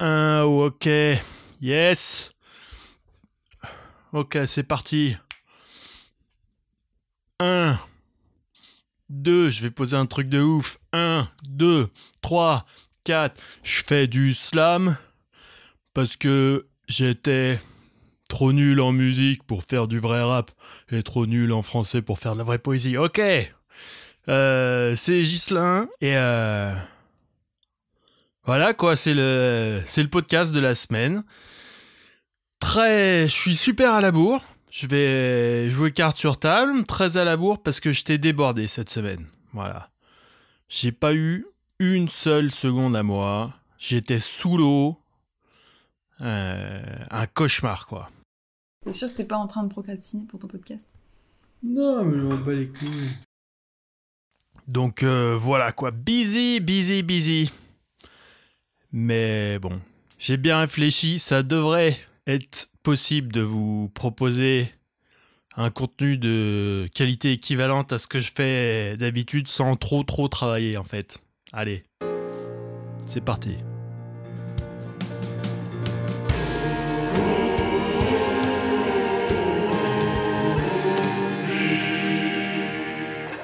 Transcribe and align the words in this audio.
Un, 0.00 0.42
ok. 0.42 0.88
Yes. 1.62 2.32
Ok, 4.12 4.38
c'est 4.46 4.62
parti. 4.62 5.16
1, 7.40 7.78
2, 9.10 9.50
je 9.50 9.62
vais 9.62 9.70
poser 9.70 9.96
un 9.96 10.06
truc 10.06 10.28
de 10.28 10.40
ouf. 10.40 10.78
1, 10.92 11.28
2, 11.48 11.88
3, 12.22 12.66
4. 13.04 13.40
Je 13.62 13.82
fais 13.82 14.06
du 14.06 14.34
slam 14.34 14.96
parce 15.94 16.16
que 16.16 16.66
j'étais 16.88 17.58
trop 18.28 18.52
nul 18.52 18.80
en 18.80 18.92
musique 18.92 19.42
pour 19.44 19.62
faire 19.62 19.88
du 19.88 19.98
vrai 19.98 20.22
rap 20.22 20.50
et 20.90 21.02
trop 21.02 21.26
nul 21.26 21.52
en 21.52 21.62
français 21.62 22.02
pour 22.02 22.18
faire 22.18 22.34
de 22.34 22.38
la 22.38 22.44
vraie 22.44 22.58
poésie. 22.58 22.96
Ok. 22.96 23.20
Euh, 24.28 24.96
c'est 24.96 25.24
Gislin 25.24 25.88
et 26.00 26.16
euh, 26.16 26.74
voilà 28.46 28.74
quoi, 28.74 28.96
c'est 28.96 29.14
le 29.14 29.82
c'est 29.86 30.02
le 30.02 30.08
podcast 30.08 30.54
de 30.54 30.60
la 30.60 30.74
semaine. 30.74 31.24
Très, 32.60 33.24
je 33.28 33.32
suis 33.32 33.56
super 33.56 33.92
à 33.92 34.00
la 34.00 34.12
bourre. 34.12 34.42
Je 34.70 34.86
vais 34.86 35.70
jouer 35.70 35.92
carte 35.92 36.16
sur 36.16 36.38
table, 36.38 36.84
très 36.84 37.16
à 37.16 37.24
la 37.24 37.36
bourre 37.36 37.62
parce 37.62 37.80
que 37.80 37.92
je 37.92 38.04
t'ai 38.04 38.18
débordé 38.18 38.66
cette 38.66 38.90
semaine. 38.90 39.26
Voilà. 39.52 39.90
J'ai 40.68 40.92
pas 40.92 41.14
eu 41.14 41.46
une 41.78 42.08
seule 42.08 42.50
seconde 42.52 42.96
à 42.96 43.02
moi. 43.02 43.54
J'étais 43.78 44.18
sous 44.18 44.56
l'eau. 44.56 44.98
Euh, 46.20 46.82
un 47.10 47.26
cauchemar 47.26 47.86
quoi. 47.86 48.10
T'es 48.84 48.92
sûr 48.92 49.08
que 49.08 49.14
t'es 49.14 49.24
pas 49.24 49.36
en 49.36 49.46
train 49.46 49.64
de 49.64 49.68
procrastiner 49.68 50.24
pour 50.26 50.38
ton 50.38 50.48
podcast? 50.48 50.86
Non, 51.62 52.04
mais 52.04 52.32
on 52.32 52.42
pas 52.42 52.52
les 52.52 52.68
couilles. 52.68 53.10
Donc 54.68 55.02
euh, 55.02 55.36
voilà 55.36 55.72
quoi, 55.72 55.90
busy, 55.90 56.60
busy, 56.60 57.02
busy. 57.02 57.50
Mais 58.98 59.58
bon, 59.58 59.78
j'ai 60.18 60.38
bien 60.38 60.58
réfléchi, 60.58 61.18
ça 61.18 61.42
devrait 61.42 61.98
être 62.26 62.70
possible 62.82 63.30
de 63.30 63.42
vous 63.42 63.90
proposer 63.92 64.72
un 65.54 65.68
contenu 65.68 66.16
de 66.16 66.88
qualité 66.94 67.32
équivalente 67.32 67.92
à 67.92 67.98
ce 67.98 68.06
que 68.06 68.20
je 68.20 68.32
fais 68.34 68.96
d'habitude 68.96 69.48
sans 69.48 69.76
trop 69.76 70.02
trop 70.02 70.28
travailler 70.28 70.78
en 70.78 70.82
fait. 70.82 71.18
Allez, 71.52 71.84
c'est 73.06 73.20
parti. 73.20 73.58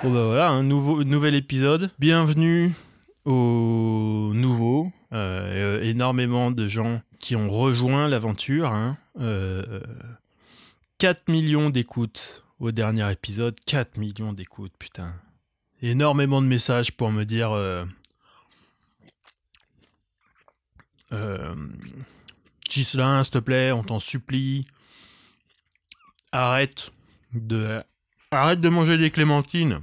Bon 0.02 0.10
bah 0.14 0.24
voilà, 0.24 0.48
un 0.48 0.62
nouveau, 0.62 1.04
nouvel 1.04 1.34
épisode. 1.34 1.90
Bienvenue 1.98 2.72
aux 3.24 4.32
nouveaux. 4.34 4.92
Euh, 5.12 5.78
euh, 5.78 5.82
énormément 5.82 6.50
de 6.50 6.66
gens 6.66 7.02
qui 7.18 7.36
ont 7.36 7.48
rejoint 7.48 8.08
l'aventure. 8.08 8.70
Hein. 8.70 8.96
4 9.14 9.22
euh, 9.22 9.82
millions 11.28 11.68
d'écoutes 11.68 12.44
au 12.60 12.72
dernier 12.72 13.10
épisode. 13.12 13.54
4 13.66 13.98
millions 13.98 14.32
d'écoutes, 14.32 14.72
putain. 14.78 15.14
Énormément 15.82 16.40
de 16.40 16.46
messages 16.46 16.92
pour 16.92 17.10
me 17.10 17.24
dire... 17.24 17.50
Gislain, 22.70 23.22
s'il 23.22 23.32
te 23.32 23.38
plaît, 23.38 23.70
on 23.72 23.84
t'en 23.84 23.98
supplie. 23.98 24.66
Arrête 26.32 26.90
de... 27.34 27.82
Arrête 28.30 28.60
de 28.60 28.68
manger 28.70 28.96
des 28.96 29.10
clémentines 29.10 29.82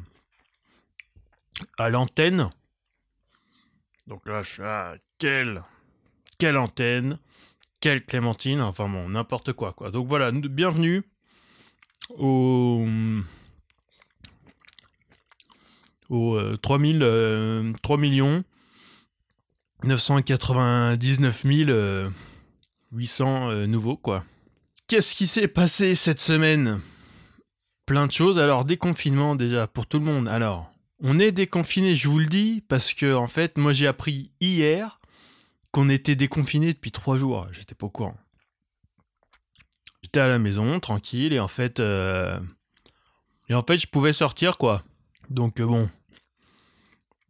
à 1.77 1.89
l'antenne. 1.89 2.49
Donc 4.09 4.27
là, 4.27 4.41
je 4.41 4.49
suis 4.49 4.63
à 4.63 4.95
quelle, 5.19 5.61
quelle 6.39 6.57
antenne, 6.57 7.19
quelle 7.79 8.03
clémentine, 8.03 8.59
enfin 8.59 8.89
bon, 8.89 9.07
n'importe 9.07 9.53
quoi, 9.53 9.71
quoi. 9.71 9.91
Donc 9.91 10.07
voilà, 10.07 10.31
bienvenue 10.31 11.03
au, 12.17 12.87
au 16.09 16.57
3000, 16.57 17.03
euh, 17.03 17.71
3 17.83 17.97
euh, 17.97 17.99
millions 17.99 18.43
999 19.83 21.45
800 22.91 23.49
euh, 23.51 23.67
nouveaux, 23.67 23.95
quoi. 23.95 24.23
Qu'est-ce 24.87 25.13
qui 25.13 25.27
s'est 25.27 25.47
passé 25.47 25.93
cette 25.93 26.19
semaine? 26.19 26.81
Plein 27.85 28.07
de 28.07 28.11
choses. 28.11 28.39
Alors, 28.39 28.65
déconfinement 28.65 29.35
déjà 29.35 29.67
pour 29.67 29.85
tout 29.85 29.99
le 29.99 30.05
monde. 30.05 30.27
Alors, 30.27 30.71
on 31.01 31.19
est 31.19 31.31
déconfiné, 31.31 31.95
je 31.95 32.07
vous 32.07 32.19
le 32.19 32.25
dis, 32.25 32.63
parce 32.67 32.93
que 32.93 33.13
en 33.13 33.27
fait, 33.27 33.57
moi 33.57 33.73
j'ai 33.73 33.87
appris 33.87 34.31
hier 34.41 34.99
qu'on 35.71 35.89
était 35.89 36.15
déconfiné 36.15 36.73
depuis 36.73 36.91
trois 36.91 37.17
jours. 37.17 37.47
J'étais 37.51 37.75
pas 37.75 37.87
au 37.87 37.89
courant. 37.89 38.17
J'étais 40.01 40.19
à 40.19 40.27
la 40.27 40.39
maison, 40.39 40.79
tranquille, 40.79 41.33
et 41.33 41.39
en 41.39 41.47
fait, 41.47 41.79
euh, 41.79 42.39
en 43.51 43.61
fait, 43.61 43.77
je 43.77 43.87
pouvais 43.87 44.13
sortir 44.13 44.57
quoi. 44.57 44.83
Donc 45.29 45.59
euh, 45.59 45.65
bon, 45.65 45.89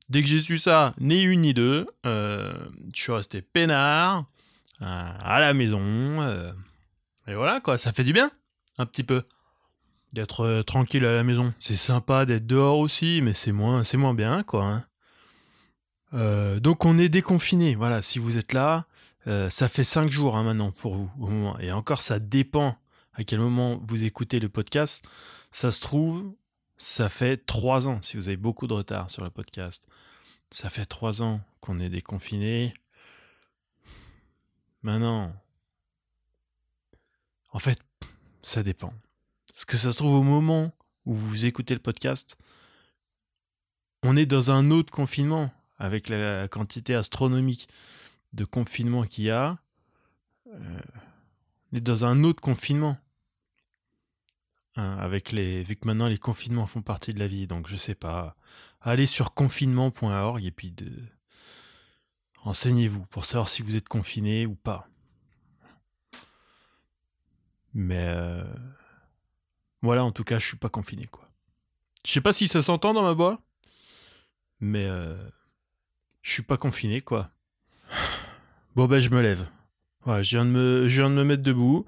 dès 0.09 0.21
que 0.21 0.27
j'ai 0.27 0.39
su 0.39 0.57
ça, 0.57 0.93
ni 0.99 1.21
une 1.21 1.41
ni 1.41 1.53
deux, 1.53 1.87
euh, 2.05 2.53
je 2.93 3.01
suis 3.01 3.11
resté 3.11 3.41
peinard 3.41 4.25
à 4.81 5.39
la 5.41 5.53
maison. 5.53 6.23
et 7.27 7.33
voilà 7.33 7.59
quoi, 7.59 7.77
ça 7.77 7.91
fait 7.91 8.05
du 8.05 8.13
bien, 8.13 8.31
un 8.77 8.85
petit 8.85 9.03
peu 9.03 9.23
d'être 10.13 10.41
euh, 10.41 10.61
tranquille 10.63 11.05
à 11.05 11.13
la 11.13 11.23
maison. 11.23 11.53
C'est 11.59 11.75
sympa 11.75 12.25
d'être 12.25 12.47
dehors 12.47 12.79
aussi, 12.79 13.21
mais 13.21 13.33
c'est 13.33 13.51
moins, 13.51 13.83
c'est 13.83 13.97
moins 13.97 14.13
bien, 14.13 14.43
quoi. 14.43 14.65
Hein. 14.65 14.85
Euh, 16.13 16.59
donc 16.59 16.85
on 16.85 16.97
est 16.97 17.09
déconfiné. 17.09 17.75
Voilà, 17.75 18.01
si 18.01 18.19
vous 18.19 18.37
êtes 18.37 18.53
là, 18.53 18.87
euh, 19.27 19.49
ça 19.49 19.69
fait 19.69 19.83
5 19.83 20.09
jours 20.09 20.35
hein, 20.37 20.43
maintenant 20.43 20.71
pour 20.71 20.95
vous 20.95 21.11
au 21.19 21.27
moment. 21.27 21.59
Et 21.59 21.71
encore, 21.71 22.01
ça 22.01 22.19
dépend 22.19 22.77
à 23.13 23.23
quel 23.23 23.39
moment 23.39 23.79
vous 23.83 24.03
écoutez 24.03 24.39
le 24.39 24.49
podcast. 24.49 25.07
Ça 25.51 25.71
se 25.71 25.81
trouve, 25.81 26.33
ça 26.77 27.09
fait 27.09 27.37
3 27.45 27.87
ans, 27.87 28.01
si 28.01 28.17
vous 28.17 28.27
avez 28.29 28.37
beaucoup 28.37 28.67
de 28.67 28.73
retard 28.73 29.09
sur 29.09 29.23
le 29.23 29.29
podcast. 29.29 29.87
Ça 30.51 30.69
fait 30.69 30.85
3 30.85 31.21
ans 31.21 31.41
qu'on 31.59 31.79
est 31.79 31.89
déconfiné. 31.89 32.73
Maintenant, 34.81 35.33
en 37.51 37.59
fait, 37.59 37.79
ça 38.41 38.63
dépend. 38.63 38.93
Parce 39.51 39.65
que 39.65 39.77
ça 39.77 39.91
se 39.91 39.97
trouve 39.97 40.15
au 40.15 40.23
moment 40.23 40.73
où 41.05 41.13
vous 41.13 41.45
écoutez 41.45 41.73
le 41.73 41.79
podcast, 41.79 42.37
on 44.03 44.15
est 44.15 44.25
dans 44.25 44.51
un 44.51 44.71
autre 44.71 44.91
confinement 44.91 45.51
avec 45.77 46.09
la 46.09 46.47
quantité 46.47 46.95
astronomique 46.95 47.67
de 48.33 48.45
confinement 48.45 49.03
qu'il 49.03 49.25
y 49.25 49.31
a. 49.31 49.57
Euh, 50.47 50.79
on 51.71 51.77
est 51.77 51.81
dans 51.81 52.05
un 52.05 52.23
autre 52.23 52.41
confinement. 52.41 52.97
Hein, 54.75 54.97
avec 54.99 55.31
les, 55.31 55.63
vu 55.63 55.75
que 55.75 55.87
maintenant 55.87 56.07
les 56.07 56.17
confinements 56.17 56.67
font 56.67 56.81
partie 56.81 57.13
de 57.13 57.19
la 57.19 57.27
vie, 57.27 57.47
donc 57.47 57.67
je 57.67 57.75
sais 57.75 57.95
pas. 57.95 58.35
Allez 58.81 59.05
sur 59.05 59.33
confinement.org 59.33 60.45
et 60.45 60.51
puis 60.51 60.73
renseignez-vous 62.37 63.05
pour 63.07 63.25
savoir 63.25 63.47
si 63.47 63.61
vous 63.61 63.75
êtes 63.75 63.89
confiné 63.89 64.45
ou 64.45 64.55
pas. 64.55 64.87
Mais 67.73 68.05
euh, 68.07 68.43
voilà, 69.81 70.03
en 70.03 70.11
tout 70.11 70.23
cas, 70.23 70.39
je 70.39 70.45
suis 70.45 70.57
pas 70.57 70.69
confiné, 70.69 71.05
quoi. 71.05 71.29
Je 72.05 72.11
sais 72.11 72.21
pas 72.21 72.33
si 72.33 72.47
ça 72.47 72.61
s'entend 72.61 72.93
dans 72.93 73.03
ma 73.03 73.13
voix, 73.13 73.41
mais 74.59 74.85
euh, 74.85 75.15
je 76.21 76.31
suis 76.31 76.43
pas 76.43 76.57
confiné, 76.57 77.01
quoi. 77.01 77.29
Bon, 78.75 78.85
ben, 78.85 78.99
je 78.99 79.09
me 79.09 79.21
lève. 79.21 79.45
Ouais, 80.05 80.23
je 80.23 80.37
viens 80.37 80.45
de 80.45 80.51
me, 80.51 80.87
je 80.87 81.01
viens 81.01 81.09
de 81.09 81.15
me 81.15 81.23
mettre 81.23 81.43
debout. 81.43 81.85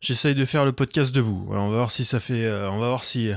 J'essaye 0.00 0.34
de 0.34 0.44
faire 0.44 0.64
le 0.64 0.72
podcast 0.72 1.14
debout. 1.14 1.48
on 1.50 1.68
va 1.68 1.76
voir 1.76 1.90
si 1.90 2.04
ça 2.04 2.20
fait, 2.20 2.44
euh, 2.46 2.70
on 2.70 2.78
va 2.78 2.88
voir 2.88 3.04
si, 3.04 3.30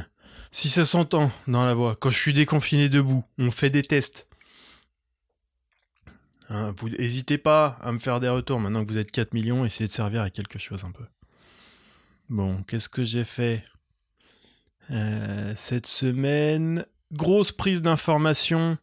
si 0.51 0.69
ça 0.69 0.85
s'entend 0.85 1.29
dans 1.47 1.65
la 1.65 1.73
voix. 1.73 1.97
Quand 1.99 2.09
je 2.09 2.17
suis 2.17 2.33
déconfiné 2.33 2.87
debout, 2.87 3.25
on 3.37 3.51
fait 3.51 3.69
des 3.69 3.81
tests. 3.81 4.27
Hein, 6.49 6.73
vous 6.77 6.89
n'hésitez 6.89 7.37
pas 7.37 7.77
à 7.81 7.91
me 7.91 7.99
faire 7.99 8.19
des 8.19 8.29
retours 8.29 8.59
maintenant 8.59 8.83
que 8.83 8.89
vous 8.89 8.97
êtes 8.97 9.11
4 9.11 9.33
millions, 9.33 9.65
essayez 9.65 9.87
de 9.87 9.93
servir 9.93 10.21
à 10.21 10.29
quelque 10.29 10.59
chose 10.59 10.83
un 10.83 10.91
peu. 10.91 11.05
Bon, 12.29 12.63
qu'est-ce 12.63 12.89
que 12.89 13.03
j'ai 13.03 13.23
fait? 13.23 13.65
Euh, 14.91 15.53
cette 15.55 15.87
semaine, 15.87 16.85
grosse 17.11 17.51
prise 17.51 17.81
d'information 17.81 18.77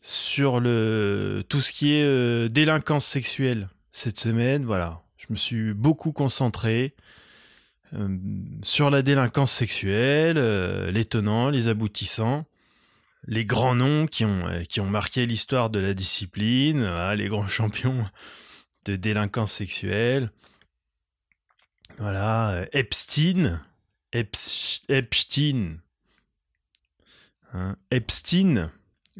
sur 0.00 0.60
le 0.60 1.44
tout 1.48 1.62
ce 1.62 1.72
qui 1.72 1.94
est 1.94 2.04
euh, 2.04 2.48
délinquance 2.48 3.06
sexuelle. 3.06 3.68
Cette 3.92 4.18
semaine, 4.18 4.64
voilà, 4.64 5.02
je 5.16 5.26
me 5.30 5.36
suis 5.36 5.72
beaucoup 5.72 6.12
concentré 6.12 6.94
euh, 7.94 8.18
sur 8.62 8.90
la 8.90 9.02
délinquance 9.02 9.52
sexuelle, 9.52 10.38
les 10.90 11.04
tenants, 11.04 11.48
les 11.48 11.68
aboutissants, 11.68 12.44
les 13.26 13.44
grands 13.44 13.76
noms 13.76 14.06
qui 14.06 14.24
ont, 14.24 14.44
qui 14.68 14.80
ont 14.80 14.90
marqué 14.90 15.26
l'histoire 15.26 15.70
de 15.70 15.78
la 15.78 15.94
discipline, 15.94 16.84
les 17.14 17.28
grands 17.28 17.48
champions 17.48 17.98
de 18.84 18.96
délinquance 18.96 19.52
sexuelle. 19.52 20.30
Voilà, 21.98 22.66
Epstein, 22.72 23.60
Epstein. 24.14 25.80
Hein, 27.52 27.76
Epstein, 27.90 28.70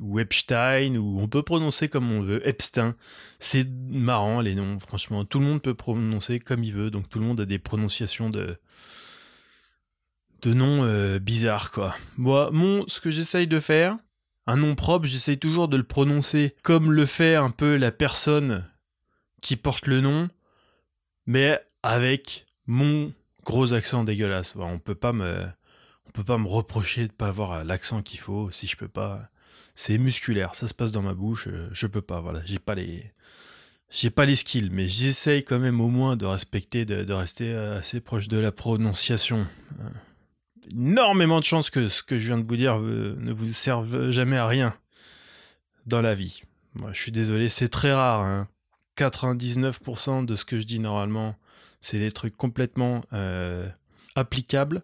ou 0.00 0.19
Epstein, 0.19 0.96
ou 0.96 1.20
on 1.20 1.29
peut 1.29 1.43
prononcer 1.43 1.88
comme 1.88 2.11
on 2.11 2.23
veut, 2.23 2.46
Epstein. 2.49 2.94
C'est 3.38 3.69
marrant 3.69 4.41
les 4.41 4.55
noms, 4.55 4.79
franchement. 4.79 5.25
Tout 5.25 5.41
le 5.41 5.46
monde 5.46 5.62
peut 5.62 5.75
prononcer 5.75 6.41
comme 6.41 6.64
il 6.64 6.73
veut, 6.73 6.91
donc 6.91 7.08
tout 7.08 7.19
le 7.19 7.26
monde 7.26 7.41
a 7.41 7.44
des 7.44 7.58
prononciations 7.58 8.31
de, 8.31 8.56
de 10.43 10.55
noms 10.55 10.85
euh, 10.85 11.19
bizarres, 11.19 11.70
quoi. 11.70 11.94
Moi, 12.17 12.50
mon, 12.52 12.87
ce 12.87 13.00
que 13.00 13.11
j'essaye 13.11 13.47
de 13.47 13.61
faire, 13.61 13.97
un 14.47 14.56
nom 14.56 14.75
propre, 14.75 15.06
j'essaye 15.06 15.38
toujours 15.38 15.69
de 15.69 15.76
le 15.76 15.85
prononcer 15.85 16.55
comme 16.62 16.93
le 16.93 17.06
fait 17.06 17.35
un 17.35 17.50
peu 17.50 17.76
la 17.76 17.90
personne 17.90 18.64
qui 19.43 19.56
porte 19.56 19.87
le 19.87 20.00
nom, 20.00 20.29
mais 21.26 21.61
avec 21.82 22.47
mon 22.67 23.12
gros 23.44 23.75
accent 23.75 24.05
dégueulasse. 24.05 24.55
on 24.56 24.79
peut 24.79 24.94
pas 24.94 25.12
me, 25.12 25.37
on 26.06 26.11
peut 26.11 26.25
pas 26.25 26.38
me 26.38 26.49
reprocher 26.49 27.06
de 27.06 27.12
pas 27.12 27.29
avoir 27.29 27.64
l'accent 27.64 28.02
qu'il 28.02 28.19
faut 28.19 28.50
si 28.50 28.67
je 28.67 28.76
peux 28.76 28.88
pas 28.88 29.31
c'est 29.75 29.99
musculaire, 29.99 30.55
ça 30.55 30.69
se 30.69 30.75
passe 30.75 30.93
dans 30.93 31.02
ma 31.02 31.14
bouche, 31.14 31.49
euh, 31.49 31.69
je 31.73 31.87
peux 31.87 32.00
pas, 32.00 32.20
voilà, 32.20 32.41
j'ai 32.44 32.58
pas 32.58 32.75
les 32.75 33.12
j'ai 33.91 34.11
pas 34.11 34.25
les 34.25 34.35
skills, 34.35 34.70
mais 34.73 34.88
j'essaye 34.88 35.44
quand 35.44 35.58
même 35.58 35.81
au 35.81 35.88
moins 35.88 36.17
de 36.17 36.26
respecter, 36.26 36.85
de, 36.85 37.12
rester 37.12 37.52
euh, 37.52 37.79
assez 37.79 38.00
proche 38.00 38.26
de 38.26 38.38
la 38.38 38.50
prononciation. 38.50 39.47
Euh, 39.79 39.88
énormément 40.73 41.38
de 41.38 41.44
chances 41.44 41.70
que 41.70 41.87
ce 41.87 42.02
que 42.02 42.19
je 42.19 42.26
viens 42.29 42.38
de 42.38 42.47
vous 42.47 42.56
dire 42.56 42.81
ne 42.81 43.32
vous 43.32 43.52
serve 43.52 44.11
jamais 44.11 44.37
à 44.37 44.49
rien 44.49 44.75
dans 45.87 46.00
la 46.00 46.14
vie. 46.14 46.43
Moi, 46.75 46.93
je 46.93 47.00
suis 47.00 47.12
désolé, 47.12 47.49
c'est 47.49 47.69
très 47.69 47.93
rare. 47.93 48.47
99% 48.97 50.11
hein. 50.11 50.23
de 50.25 50.35
ce 50.35 50.44
que 50.44 50.58
je 50.58 50.64
dis 50.64 50.81
normalement, 50.81 51.37
c'est 51.84 51.98
des 51.98 52.10
trucs 52.10 52.36
complètement 52.36 53.02
applicables 54.14 54.82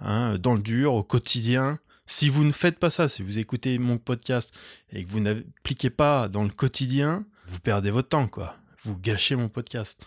hein, 0.00 0.38
dans 0.38 0.54
le 0.54 0.62
dur, 0.62 0.94
au 0.94 1.02
quotidien. 1.02 1.78
Si 2.04 2.28
vous 2.28 2.44
ne 2.44 2.52
faites 2.52 2.78
pas 2.78 2.90
ça, 2.90 3.08
si 3.08 3.22
vous 3.22 3.38
écoutez 3.38 3.78
mon 3.78 3.98
podcast 3.98 4.54
et 4.92 5.04
que 5.04 5.10
vous 5.10 5.20
n'appliquez 5.20 5.90
pas 5.90 6.28
dans 6.28 6.44
le 6.44 6.50
quotidien, 6.50 7.26
vous 7.46 7.58
perdez 7.58 7.90
votre 7.90 8.08
temps, 8.08 8.28
quoi. 8.28 8.54
Vous 8.82 8.96
gâchez 8.96 9.34
mon 9.34 9.48
podcast. 9.48 10.06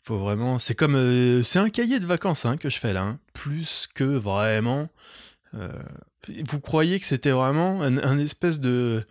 Faut 0.00 0.18
vraiment. 0.18 0.58
C'est 0.58 0.74
comme. 0.74 0.96
Euh, 0.96 1.44
c'est 1.44 1.60
un 1.60 1.70
cahier 1.70 2.00
de 2.00 2.06
vacances 2.06 2.44
hein, 2.44 2.56
que 2.56 2.68
je 2.68 2.78
fais 2.78 2.92
là. 2.92 3.02
Hein. 3.02 3.20
Plus 3.34 3.86
que 3.94 4.04
vraiment. 4.04 4.88
Euh, 5.54 5.70
vous 6.48 6.60
croyez 6.60 6.98
que 6.98 7.06
c'était 7.06 7.30
vraiment 7.30 7.82
un, 7.82 8.18
espèce 8.18 8.58
de 8.58 9.04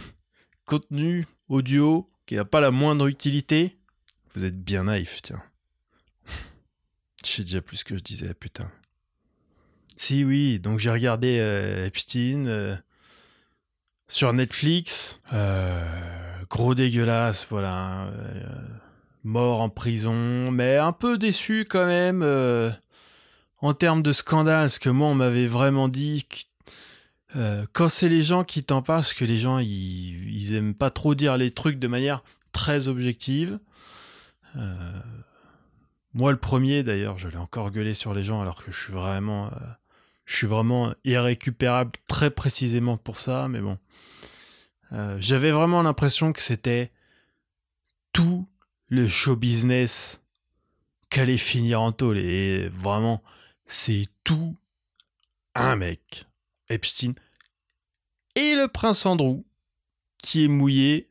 contenu 0.64 1.26
audio 1.48 2.08
qui 2.24 2.36
n'a 2.36 2.44
pas 2.44 2.60
la 2.60 2.70
moindre 2.70 3.08
utilité? 3.08 3.76
Vous 4.34 4.44
êtes 4.46 4.56
bien 4.56 4.84
naïf, 4.84 5.20
tiens. 5.22 5.42
Je 7.24 7.30
sais 7.30 7.42
déjà 7.42 7.60
plus 7.60 7.78
ce 7.78 7.84
que 7.84 7.96
je 7.96 8.02
disais, 8.02 8.34
putain. 8.34 8.70
Si, 9.96 10.24
oui. 10.24 10.58
Donc 10.58 10.78
j'ai 10.78 10.90
regardé 10.90 11.38
euh, 11.40 11.86
Epstein 11.86 12.46
euh, 12.46 12.76
sur 14.08 14.32
Netflix. 14.32 15.20
Euh, 15.32 15.84
gros 16.50 16.74
dégueulasse, 16.74 17.46
voilà. 17.48 18.10
mort 19.24 19.60
en 19.60 19.68
prison, 19.68 20.50
mais 20.50 20.76
un 20.76 20.92
peu 20.92 21.18
déçu 21.18 21.66
quand 21.68 21.86
même 21.86 22.22
en 23.60 23.72
termes 23.72 24.02
de 24.02 24.12
scandale, 24.12 24.68
ce 24.68 24.78
que 24.80 24.90
moi 24.90 25.06
on 25.06 25.14
m'avait 25.14 25.46
vraiment 25.46 25.88
dit. 25.88 26.26
quand 27.72 27.88
c'est 27.88 28.08
les 28.10 28.22
gens 28.22 28.44
qui 28.44 28.64
t'en 28.64 28.82
parlent, 28.82 29.00
parce 29.00 29.14
que 29.14 29.24
les 29.24 29.38
gens 29.38 29.58
ils, 29.58 30.36
ils, 30.36 30.54
aiment 30.54 30.74
pas 30.74 30.90
trop 30.90 31.14
dire 31.14 31.38
les 31.38 31.50
trucs 31.50 31.78
de 31.78 31.88
manière 31.88 32.22
très 32.50 32.88
objective. 32.88 33.58
Moi 36.14 36.32
le 36.32 36.38
premier 36.38 36.82
d'ailleurs, 36.82 37.18
je 37.18 37.28
l'ai 37.28 37.36
encore 37.36 37.70
gueulé 37.70 37.94
sur 37.94 38.14
les 38.14 38.24
gens 38.24 38.40
alors 38.40 38.62
que 38.62 38.70
je 38.70 38.80
suis 38.80 38.92
vraiment 38.92 39.50
je 40.24 40.36
suis 40.36 40.46
vraiment 40.46 40.94
irrécupérable 41.04 41.92
très 42.08 42.30
précisément 42.30 42.96
pour 42.96 43.18
ça, 43.18 43.48
mais 43.48 43.60
bon. 43.60 43.78
Euh, 44.92 45.16
j'avais 45.20 45.50
vraiment 45.50 45.82
l'impression 45.82 46.32
que 46.32 46.40
c'était 46.40 46.90
tout 48.12 48.46
le 48.88 49.08
show 49.08 49.36
business 49.36 50.20
qu'allait 51.10 51.38
finir 51.38 51.80
en 51.80 51.92
tôle. 51.92 52.18
Et 52.18 52.68
vraiment, 52.68 53.22
c'est 53.64 54.06
tout 54.24 54.56
un 55.54 55.76
mec, 55.76 56.26
Epstein, 56.68 57.12
et 58.34 58.54
le 58.54 58.68
prince 58.68 59.04
Andrew, 59.06 59.44
qui 60.18 60.44
est 60.44 60.48
mouillé 60.48 61.10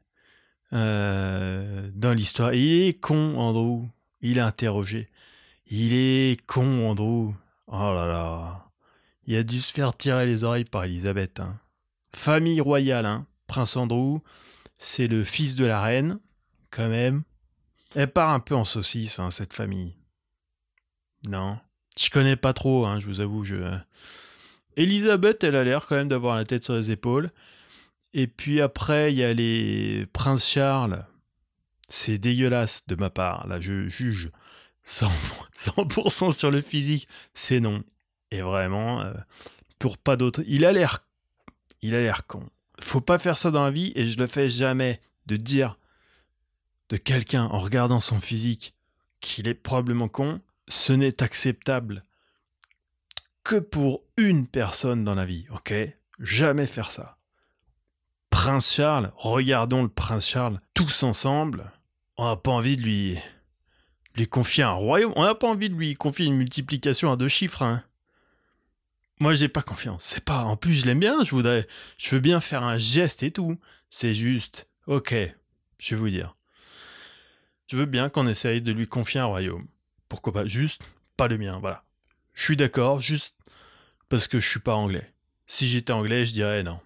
euh, 0.74 1.90
dans 1.94 2.14
l'histoire. 2.14 2.54
Il 2.54 2.88
est 2.88 3.00
con, 3.00 3.38
Andrew. 3.38 3.88
Il 4.22 4.38
est 4.38 4.42
interrogé. 4.42 5.10
Il 5.68 5.94
est 5.94 6.40
con, 6.46 6.90
Andrew. 6.90 7.34
Oh 7.68 7.94
là 7.94 8.06
là. 8.06 8.70
Il 9.26 9.36
a 9.36 9.44
dû 9.44 9.60
se 9.60 9.72
faire 9.72 9.96
tirer 9.96 10.26
les 10.26 10.44
oreilles 10.44 10.66
par 10.66 10.84
Elisabeth. 10.84 11.40
Hein. 11.40 11.60
Famille 12.14 12.62
royale, 12.62 13.06
hein. 13.06 13.26
Prince 13.48 13.76
Andrew, 13.76 14.20
c'est 14.80 15.08
le 15.08 15.24
fils 15.24 15.56
de 15.56 15.66
la 15.66 15.82
reine, 15.82 16.20
quand 16.70 16.88
même. 16.88 17.24
Elle 17.96 18.12
part 18.12 18.30
un 18.30 18.40
peu 18.40 18.56
en 18.56 18.64
saucisse, 18.64 19.20
hein, 19.20 19.32
cette 19.32 19.54
famille. 19.54 19.96
Non. 21.28 21.60
Je 22.00 22.10
connais 22.10 22.38
pas 22.38 22.54
trop, 22.54 22.86
hein, 22.86 23.00
je 23.00 23.08
vous 23.08 23.20
avoue. 23.20 23.44
Je... 23.44 23.78
Elisabeth, 24.78 25.44
elle 25.44 25.56
a 25.56 25.64
l'air 25.64 25.86
quand 25.86 25.96
même 25.96 26.08
d'avoir 26.08 26.36
la 26.38 26.46
tête 26.46 26.64
sur 26.64 26.76
les 26.76 26.92
épaules. 26.92 27.32
Et 28.14 28.28
puis 28.28 28.62
après, 28.62 29.12
il 29.12 29.18
y 29.18 29.24
a 29.24 29.34
les 29.34 30.06
Prince 30.14 30.48
Charles. 30.48 31.06
C'est 31.94 32.18
dégueulasse 32.18 32.88
de 32.88 32.96
ma 32.96 33.10
part. 33.10 33.46
Là, 33.48 33.60
je 33.60 33.90
juge 33.90 34.32
100% 34.88 36.32
sur 36.38 36.50
le 36.50 36.62
physique. 36.62 37.06
C'est 37.34 37.60
non. 37.60 37.84
Et 38.32 38.40
vraiment, 38.42 39.02
euh, 39.02 39.14
pour 39.78 39.98
pas 39.98 40.16
d'autre. 40.16 40.42
Il 40.48 40.64
a 40.64 40.72
l'air. 40.72 41.06
Il 41.82 41.94
a 41.94 42.00
l'air 42.00 42.26
con. 42.28 42.50
Faut 42.80 43.02
pas 43.02 43.18
faire 43.18 43.38
ça 43.38 43.52
dans 43.52 43.66
la 43.66 43.72
vie, 43.72 43.92
et 43.96 44.08
je 44.08 44.18
le 44.18 44.28
fais 44.28 44.48
jamais. 44.48 45.02
De 45.26 45.36
dire 45.36 45.78
de 46.90 46.98
quelqu'un 46.98 47.44
en 47.44 47.60
regardant 47.60 48.00
son 48.00 48.20
physique 48.22 48.74
qu'il 49.20 49.48
est 49.48 49.54
probablement 49.54 50.08
con, 50.08 50.42
ce 50.68 50.94
n'est 50.94 51.22
acceptable 51.22 52.04
que 53.44 53.58
pour 53.58 54.04
une 54.18 54.48
personne 54.48 55.04
dans 55.04 55.16
la 55.16 55.26
vie, 55.26 55.46
ok? 55.52 55.74
Jamais 56.20 56.68
faire 56.68 56.92
ça. 56.92 57.18
Prince 58.30 58.74
Charles, 58.74 59.12
regardons 59.16 59.84
le 59.84 59.90
Prince 59.90 60.28
Charles 60.28 60.60
tous 60.74 61.04
ensemble. 61.04 61.72
On 62.18 62.28
n'a 62.28 62.36
pas 62.36 62.52
envie 62.52 62.78
de 62.78 62.84
lui, 62.84 63.18
confier 64.30 64.64
un 64.64 64.74
royaume. 64.74 65.14
On 65.16 65.24
n'a 65.24 65.36
pas 65.36 65.48
envie 65.48 65.70
de 65.70 65.76
lui 65.76 65.96
confier 65.96 66.26
une 66.26 66.36
multiplication 66.36 67.12
à 67.12 67.16
deux 67.16 67.28
chiffres. 67.28 67.64
Hein. 67.64 67.84
Moi, 69.20 69.34
j'ai 69.34 69.48
pas 69.48 69.62
confiance. 69.62 70.04
C'est 70.04 70.24
pas. 70.24 70.44
En 70.44 70.58
plus, 70.58 70.74
je 70.74 70.86
l'aime 70.86 71.00
bien. 71.00 71.24
Je 71.24 71.32
voudrais. 71.32 71.68
Je 71.98 72.16
veux 72.16 72.22
bien 72.22 72.42
faire 72.42 72.64
un 72.64 72.78
geste 72.78 73.24
et 73.24 73.32
tout. 73.32 73.58
C'est 73.90 74.14
juste. 74.14 74.68
Ok. 74.88 75.14
Je 75.78 75.96
vais 75.96 76.00
vous 76.00 76.10
dire. 76.10 76.36
Je 77.68 77.78
veux 77.78 77.86
bien 77.86 78.10
qu'on 78.10 78.28
essaye 78.28 78.62
de 78.62 78.72
lui 78.72 78.88
confier 78.88 79.20
un 79.20 79.26
royaume. 79.26 79.68
Pourquoi 80.10 80.34
pas? 80.34 80.46
Juste 80.46 80.82
pas 81.18 81.28
le 81.28 81.38
mien. 81.38 81.60
Voilà. 81.60 81.84
Je 82.34 82.44
suis 82.44 82.58
d'accord. 82.58 83.00
Juste 83.00 83.38
parce 84.10 84.28
que 84.28 84.40
je 84.40 84.50
suis 84.50 84.60
pas 84.60 84.76
anglais. 84.76 85.14
Si 85.46 85.68
j'étais 85.68 85.94
anglais, 85.94 86.26
je 86.26 86.34
dirais 86.34 86.64
non. 86.64 86.80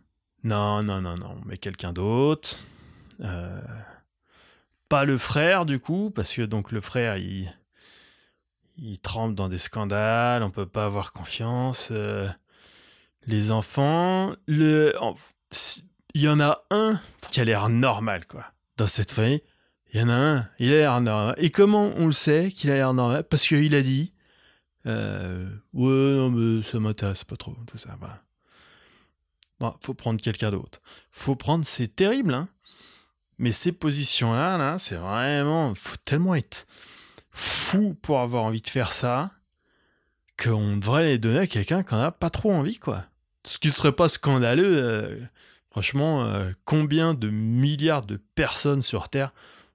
Non, 0.44 0.84
non, 0.84 1.02
non, 1.02 1.16
non. 1.16 1.42
Mais 1.46 1.58
quelqu'un 1.58 1.92
d'autre. 1.92 2.58
Euh, 3.22 3.62
pas 4.90 5.06
le 5.06 5.18
frère 5.18 5.66
du 5.66 5.80
coup, 5.80 6.12
parce 6.12 6.34
que 6.34 6.42
donc 6.44 6.72
le 6.72 6.82
frère, 6.82 7.18
il 7.18 7.52
il 8.78 9.00
trempe 9.00 9.36
dans 9.36 9.48
des 9.50 9.58
scandales, 9.58 10.44
on 10.44 10.50
peut 10.50 10.66
pas 10.66 10.86
avoir 10.86 11.12
confiance. 11.14 11.90
Euh, 11.92 12.28
les 13.26 13.52
enfants, 13.52 14.36
le, 14.48 14.94
il 16.14 16.22
y 16.22 16.28
en 16.28 16.40
a 16.40 16.64
un 16.72 17.00
qui 17.32 17.42
a 17.42 17.46
l'air 17.46 17.70
normal, 17.70 18.28
quoi. 18.28 18.46
Dans 18.78 18.88
cette 18.88 19.12
famille, 19.12 19.42
il 19.94 20.00
y 20.00 20.04
en 20.04 20.10
a 20.10 20.14
un, 20.14 20.50
il 20.60 20.74
a 20.74 20.76
l'air 20.76 21.02
normal. 21.02 21.36
Et 21.38 21.50
comment 21.50 21.94
on 21.96 22.08
le 22.08 22.12
sait 22.12 22.52
qu'il 22.52 22.70
a 22.72 22.76
l'air 22.76 22.94
normal? 22.94 23.24
Parce 23.24 23.48
qu'il 23.48 23.74
a 23.76 23.82
dit, 23.82 24.14
euh, 24.86 25.50
ouais, 25.74 26.16
non, 26.16 26.30
mais 26.30 26.62
ça 26.62 26.80
m'intéresse 26.80 27.24
pas 27.24 27.38
trop, 27.38 27.56
tout 27.68 27.78
ça, 27.78 27.96
voilà. 28.00 28.22
Bon, 29.60 29.74
faut 29.82 29.94
prendre 29.94 30.20
quelqu'un 30.20 30.52
d'autre. 30.52 30.82
Faut 31.12 31.38
prendre, 31.38 31.64
c'est 31.64 31.96
terrible, 31.96 32.34
hein. 32.34 32.50
Mais 33.38 33.52
ces 33.52 33.72
positions-là, 33.72 34.58
là, 34.58 34.78
c'est 34.80 34.96
vraiment, 34.96 35.74
faut 35.76 35.98
tellement 36.06 36.36
être 36.36 36.66
fou 37.32 37.96
pour 38.02 38.22
avoir 38.22 38.44
envie 38.44 38.62
de 38.62 38.68
faire 38.68 38.92
ça 38.92 39.32
qu'on 40.42 40.78
devrait 40.78 41.06
les 41.06 41.18
donner 41.18 41.40
à 41.40 41.48
quelqu'un 41.48 41.84
qui 41.84 41.94
en 41.94 42.02
a 42.02 42.12
pas 42.12 42.30
trop 42.30 42.52
envie, 42.52 42.80
quoi. 42.80 43.04
Ce 43.44 43.60
qui 43.60 43.72
serait 43.72 43.92
pas 43.92 44.10
scandaleux, 44.10 44.78
euh, 44.78 45.18
franchement, 45.70 46.24
euh, 46.24 46.52
combien 46.66 47.14
de 47.14 47.30
milliards 47.30 48.06
de 48.06 48.18
personnes 48.36 48.82
sur 48.82 49.10
Terre 49.10 49.34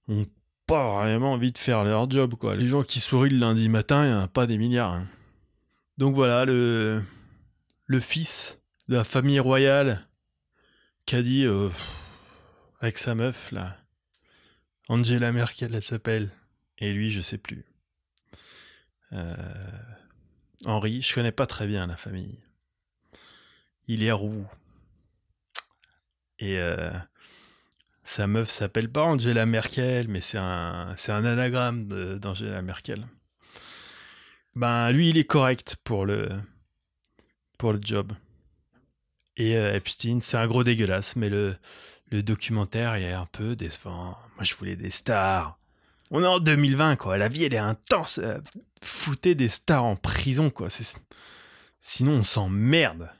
ont 0.08 0.26
pas 0.66 1.02
vraiment 1.02 1.32
envie 1.32 1.52
de 1.52 1.58
faire 1.58 1.84
leur 1.84 2.10
job, 2.10 2.34
quoi. 2.34 2.56
Les 2.56 2.66
gens 2.66 2.82
qui 2.82 3.00
sourient 3.00 3.30
le 3.30 3.38
lundi 3.38 3.68
matin, 3.68 4.04
il 4.04 4.08
n'y 4.08 4.14
en 4.14 4.22
a 4.22 4.28
pas 4.28 4.46
des 4.46 4.58
milliards. 4.58 4.92
Hein. 4.92 5.06
Donc 5.98 6.14
voilà, 6.14 6.44
le, 6.44 7.02
le 7.86 8.00
fils 8.00 8.58
de 8.88 8.96
la 8.96 9.04
famille 9.04 9.40
royale 9.40 10.06
qui 11.06 11.16
a 11.16 11.22
dit, 11.22 11.44
euh, 11.44 11.68
avec 12.80 12.98
sa 12.98 13.14
meuf, 13.14 13.52
là, 13.52 13.76
Angela 14.88 15.32
Merkel, 15.32 15.74
elle 15.74 15.84
s'appelle, 15.84 16.30
et 16.78 16.92
lui, 16.92 17.10
je 17.10 17.20
sais 17.20 17.38
plus. 17.38 17.64
Euh, 19.12 19.34
Henri, 20.64 21.02
je 21.02 21.14
connais 21.14 21.32
pas 21.32 21.46
très 21.46 21.66
bien 21.66 21.86
la 21.86 21.96
famille. 21.96 22.42
Il 23.86 24.02
est 24.02 24.12
roux. 24.12 24.46
Et 26.38 26.58
euh, 26.58 26.90
sa 28.02 28.26
meuf 28.26 28.48
s'appelle 28.48 28.90
pas 28.90 29.02
Angela 29.02 29.44
Merkel, 29.44 30.08
mais 30.08 30.20
c'est 30.20 30.38
un, 30.38 30.94
un 31.08 31.24
anagramme 31.24 31.84
d'Angela 32.18 32.62
Merkel. 32.62 33.06
Ben, 34.54 34.90
lui, 34.90 35.10
il 35.10 35.18
est 35.18 35.24
correct 35.24 35.76
pour 35.84 36.06
le, 36.06 36.30
pour 37.58 37.72
le 37.72 37.80
job. 37.82 38.12
Et 39.36 39.56
euh, 39.56 39.74
Epstein, 39.74 40.20
c'est 40.20 40.36
un 40.36 40.46
gros 40.46 40.64
dégueulasse, 40.64 41.16
mais 41.16 41.28
le, 41.28 41.56
le 42.10 42.22
documentaire 42.22 42.94
est 42.94 43.12
un 43.12 43.26
peu 43.26 43.56
décevant. 43.56 44.16
Moi, 44.36 44.42
je 44.44 44.54
voulais 44.56 44.76
des 44.76 44.90
stars. 44.90 45.58
On 46.10 46.22
est 46.22 46.26
en 46.26 46.40
2020, 46.40 46.96
quoi. 46.96 47.18
La 47.18 47.28
vie, 47.28 47.44
elle 47.44 47.54
est 47.54 47.58
intense. 47.58 48.18
Euh, 48.18 48.38
Foutez 48.82 49.34
des 49.34 49.48
stars 49.48 49.84
en 49.84 49.94
prison, 49.96 50.50
quoi. 50.50 50.68
Sinon, 51.78 52.12
on 52.12 52.22
s'emmerde. 52.22 53.10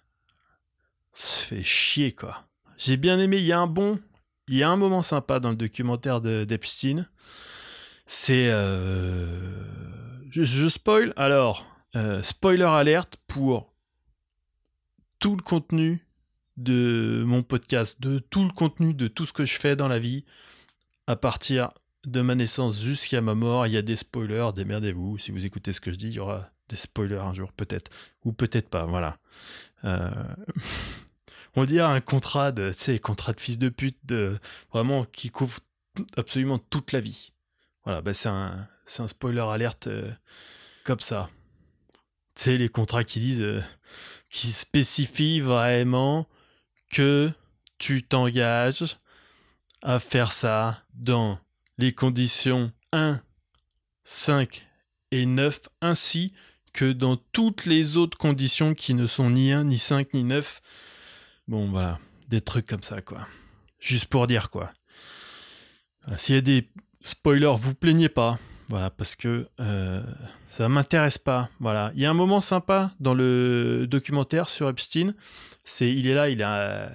Ça 1.13 1.27
se 1.41 1.47
fait 1.47 1.63
chier, 1.63 2.13
quoi. 2.13 2.45
J'ai 2.77 2.97
bien 2.97 3.19
aimé. 3.21 3.37
Il 3.39 3.45
y 3.45 3.53
a 3.53 3.59
un 3.61 3.67
bon. 3.67 4.01
Il 4.49 4.57
y 4.57 4.63
a 4.65 4.69
un 4.71 4.77
moment 4.77 5.03
sympa 5.03 5.39
dans 5.39 5.51
le 5.51 5.57
documentaire 5.57 6.21
de- 6.21 6.45
d'Epstein. 6.45 7.07
C'est. 8.07 8.49
euh, 8.51 9.55
Je, 10.31 10.43
je 10.45 10.69
spoil. 10.69 11.13
Alors, 11.17 11.67
euh, 11.97 12.23
spoiler 12.23 12.65
alerte 12.65 13.19
pour 13.29 13.73
tout 15.19 15.37
le 15.37 15.43
contenu 15.43 16.05
de 16.63 17.23
mon 17.27 17.43
podcast, 17.43 18.01
de 18.01 18.19
tout 18.19 18.45
le 18.45 18.51
contenu 18.51 18.95
de 18.95 19.09
tout 19.09 19.27
ce 19.27 19.33
que 19.33 19.45
je 19.45 19.59
fais 19.59 19.77
dans 19.77 19.89
la 19.89 19.99
vie, 19.99 20.25
à 21.07 21.17
partir 21.17 21.71
de 22.05 22.21
ma 22.21 22.35
naissance 22.35 22.81
jusqu'à 22.81 23.21
ma 23.21 23.35
mort, 23.35 23.67
il 23.67 23.73
y 23.73 23.77
a 23.77 23.83
des 23.83 23.97
spoilers, 23.97 24.51
démerdez-vous. 24.55 25.19
Si 25.19 25.31
vous 25.31 25.45
écoutez 25.45 25.73
ce 25.73 25.81
que 25.81 25.91
je 25.93 25.97
dis, 25.97 26.09
il 26.09 26.15
y 26.15 26.19
aura 26.19 26.51
des 26.69 26.77
spoilers 26.77 27.17
un 27.19 27.35
jour, 27.35 27.53
peut-être. 27.53 27.91
Ou 28.25 28.33
peut-être 28.33 28.69
pas, 28.69 28.85
voilà. 28.85 29.19
Euh, 29.85 30.11
On 31.57 31.65
dirait 31.65 31.91
un 31.91 32.01
contrat 32.01 32.53
de, 32.53 32.71
tu 32.73 32.79
sais, 32.79 32.99
contrat 33.01 33.33
de 33.33 33.41
fils 33.41 33.59
de 33.59 33.69
pute, 33.69 33.99
de, 34.05 34.39
vraiment, 34.73 35.05
qui 35.05 35.31
couvre 35.31 35.59
absolument 36.17 36.59
toute 36.59 36.93
la 36.93 37.01
vie. 37.01 37.33
Voilà, 37.85 38.01
bah 38.03 38.15
c'est 38.15 38.29
un, 38.29 38.69
un 38.99 39.09
spoiler 39.09 39.41
alerte 39.41 39.89
euh, 39.89 40.13
comme 40.85 41.01
ça. 41.01 41.29
Tu 42.37 42.43
sais, 42.43 42.57
les 42.57 42.69
contrats 42.69 43.03
qui 43.03 43.19
disent, 43.19 43.41
euh, 43.41 43.61
qui 44.29 44.53
spécifient 44.53 45.41
vraiment 45.41 46.29
que 46.91 47.31
tu 47.79 48.03
t'engages 48.03 48.97
à 49.83 49.99
faire 49.99 50.33
ça 50.33 50.83
dans 50.95 51.39
les 51.79 51.93
conditions 51.93 52.73
1, 52.93 53.21
5 54.05 54.67
et 55.13 55.25
9, 55.25 55.61
ainsi 55.81 56.35
que 56.73 56.93
dans 56.93 57.17
toutes 57.17 57.65
les 57.65 57.97
autres 57.97 58.19
conditions 58.19 58.75
qui 58.75 58.95
ne 58.95 59.07
sont 59.07 59.31
ni 59.31 59.53
1, 59.53 59.65
ni 59.65 59.79
5, 59.79 60.13
ni 60.15 60.25
9. 60.25 60.61
Bon, 61.49 61.71
voilà, 61.71 61.99
des 62.29 62.41
trucs 62.41 62.67
comme 62.67 62.83
ça, 62.83 63.01
quoi. 63.01 63.27
Juste 63.81 64.07
pour 64.07 64.27
dire, 64.27 64.51
quoi. 64.51 64.73
S'il 66.17 66.35
y 66.35 66.39
a 66.39 66.43
des 66.43 66.69
spoilers, 67.01 67.55
vous 67.57 67.75
plaignez 67.75 68.09
pas. 68.09 68.39
Voilà, 68.71 68.89
parce 68.89 69.17
que 69.17 69.49
euh, 69.59 70.01
ça 70.45 70.69
m'intéresse 70.69 71.19
pas. 71.19 71.51
Voilà. 71.59 71.91
Il 71.97 72.01
y 72.01 72.07
a 72.07 72.11
un 72.11 72.15
moment 72.15 72.41
sympa 72.41 72.95
dans 73.01 73.15
le 73.15 73.87
documentaire 73.89 74.49
sur 74.49 74.69
Epstein. 74.69 75.15
C'est, 75.65 75.93
il 75.93 76.07
est 76.07 76.15
là, 76.15 76.29
il 76.29 76.41
a 76.45 76.89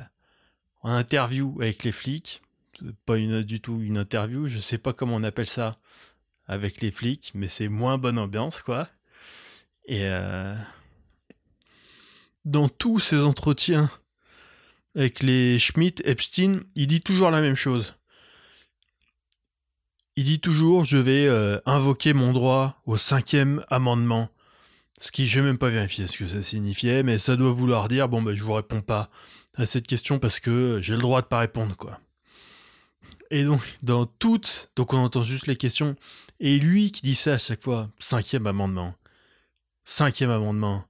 en 0.83 0.91
interview 0.91 1.53
avec 1.59 1.83
les 1.83 1.91
flics. 1.91 2.41
Pas 3.05 3.17
une, 3.17 3.43
du 3.43 3.59
tout 3.59 3.81
une 3.81 3.97
interview, 3.97 4.47
je 4.47 4.57
sais 4.57 4.77
pas 4.77 4.93
comment 4.93 5.15
on 5.15 5.23
appelle 5.23 5.47
ça 5.47 5.77
avec 6.47 6.81
les 6.81 6.91
flics, 6.91 7.31
mais 7.33 7.49
c'est 7.49 7.67
moins 7.67 7.97
bonne 7.97 8.19
ambiance, 8.19 8.61
quoi. 8.61 8.87
Et 9.85 10.03
euh, 10.03 10.55
dans 12.45 12.69
tous 12.69 12.99
ces 12.99 13.23
entretiens 13.23 13.89
avec 14.95 15.21
les 15.21 15.59
Schmidt, 15.59 16.01
Epstein, 16.05 16.61
il 16.75 16.87
dit 16.87 17.01
toujours 17.01 17.31
la 17.31 17.41
même 17.41 17.55
chose. 17.55 17.95
Il 20.17 20.23
dit 20.23 20.39
toujours 20.39 20.85
je 20.85 20.97
vais 20.97 21.27
euh, 21.27 21.59
invoquer 21.65 22.13
mon 22.13 22.31
droit 22.31 22.81
au 22.85 22.97
cinquième 22.97 23.63
amendement. 23.69 24.29
Ce 24.97 25.11
qui, 25.11 25.27
je 25.27 25.39
n'ai 25.39 25.47
même 25.47 25.57
pas 25.57 25.67
vérifié 25.67 26.07
ce 26.07 26.17
que 26.17 26.25
ça 26.25 26.41
signifiait, 26.41 27.03
mais 27.03 27.17
ça 27.17 27.35
doit 27.35 27.51
vouloir 27.51 27.89
dire 27.89 28.07
bon, 28.07 28.21
ben, 28.21 28.33
je 28.33 28.43
vous 28.43 28.53
réponds 28.53 28.81
pas 28.81 29.09
à 29.57 29.65
cette 29.65 29.87
question 29.87 30.19
parce 30.19 30.39
que 30.39 30.79
j'ai 30.81 30.93
le 30.93 31.01
droit 31.01 31.21
de 31.21 31.27
pas 31.27 31.39
répondre, 31.39 31.75
quoi. 31.75 31.99
Et 33.31 33.43
donc, 33.43 33.61
dans 33.81 34.05
toutes, 34.05 34.69
donc 34.75 34.93
on 34.93 34.97
entend 34.97 35.23
juste 35.23 35.47
les 35.47 35.57
questions, 35.57 35.95
et 36.39 36.59
lui 36.59 36.91
qui 36.91 37.01
dit 37.01 37.15
ça 37.15 37.33
à 37.33 37.37
chaque 37.37 37.63
fois, 37.63 37.89
cinquième 37.99 38.47
amendement. 38.47 38.95
Cinquième 39.83 40.29
amendement. 40.29 40.85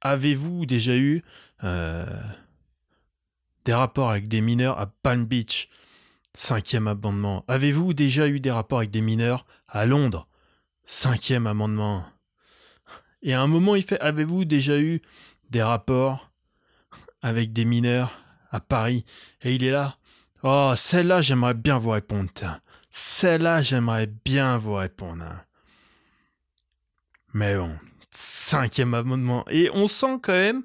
Avez-vous 0.00 0.66
déjà 0.66 0.94
eu 0.96 1.22
euh, 1.64 2.06
des 3.64 3.74
rapports 3.74 4.10
avec 4.10 4.28
des 4.28 4.40
mineurs 4.40 4.78
à 4.78 4.86
Palm 4.86 5.24
Beach? 5.24 5.68
Cinquième 6.36 6.86
amendement. 6.86 7.46
Avez-vous 7.48 7.94
déjà 7.94 8.28
eu 8.28 8.40
des 8.40 8.50
rapports 8.50 8.80
avec 8.80 8.90
des 8.90 9.00
mineurs 9.00 9.46
à 9.68 9.86
Londres? 9.86 10.28
Cinquième 10.84 11.46
amendement. 11.46 12.04
Et 13.22 13.32
à 13.32 13.40
un 13.40 13.46
moment, 13.46 13.74
il 13.74 13.82
fait 13.82 13.98
Avez-vous 14.00 14.44
déjà 14.44 14.78
eu 14.78 15.00
des 15.48 15.62
rapports 15.62 16.30
avec 17.22 17.54
des 17.54 17.64
mineurs 17.64 18.12
à 18.50 18.60
Paris? 18.60 19.06
Et 19.40 19.54
il 19.54 19.64
est 19.64 19.70
là. 19.70 19.96
Oh, 20.42 20.74
celle-là, 20.76 21.22
j'aimerais 21.22 21.54
bien 21.54 21.78
vous 21.78 21.88
répondre. 21.88 22.30
Celle-là, 22.90 23.62
j'aimerais 23.62 24.06
bien 24.06 24.58
vous 24.58 24.74
répondre. 24.74 25.24
hein. 25.24 25.42
Mais 27.32 27.56
bon, 27.56 27.74
cinquième 28.10 28.92
amendement. 28.92 29.46
Et 29.48 29.70
on 29.72 29.86
sent 29.88 30.18
quand 30.22 30.34
même 30.34 30.64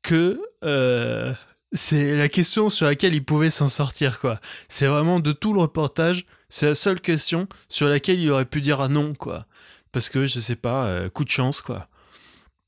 que 0.00 0.40
euh, 0.64 1.34
c'est 1.72 2.14
la 2.14 2.28
question 2.28 2.70
sur 2.70 2.86
laquelle 2.86 3.14
il 3.14 3.24
pouvait 3.24 3.50
s'en 3.50 3.68
sortir, 3.68 4.20
quoi. 4.20 4.40
C'est 4.68 4.86
vraiment 4.86 5.20
de 5.20 5.32
tout 5.32 5.52
le 5.52 5.60
reportage, 5.60 6.26
c'est 6.48 6.66
la 6.66 6.74
seule 6.74 7.00
question 7.00 7.48
sur 7.68 7.88
laquelle 7.88 8.20
il 8.20 8.30
aurait 8.30 8.44
pu 8.44 8.60
dire 8.60 8.80
ah 8.80 8.88
non, 8.88 9.14
quoi. 9.14 9.46
Parce 9.92 10.08
que, 10.08 10.26
je 10.26 10.40
sais 10.40 10.56
pas, 10.56 10.86
euh, 10.86 11.08
coup 11.08 11.24
de 11.24 11.30
chance, 11.30 11.60
quoi. 11.60 11.88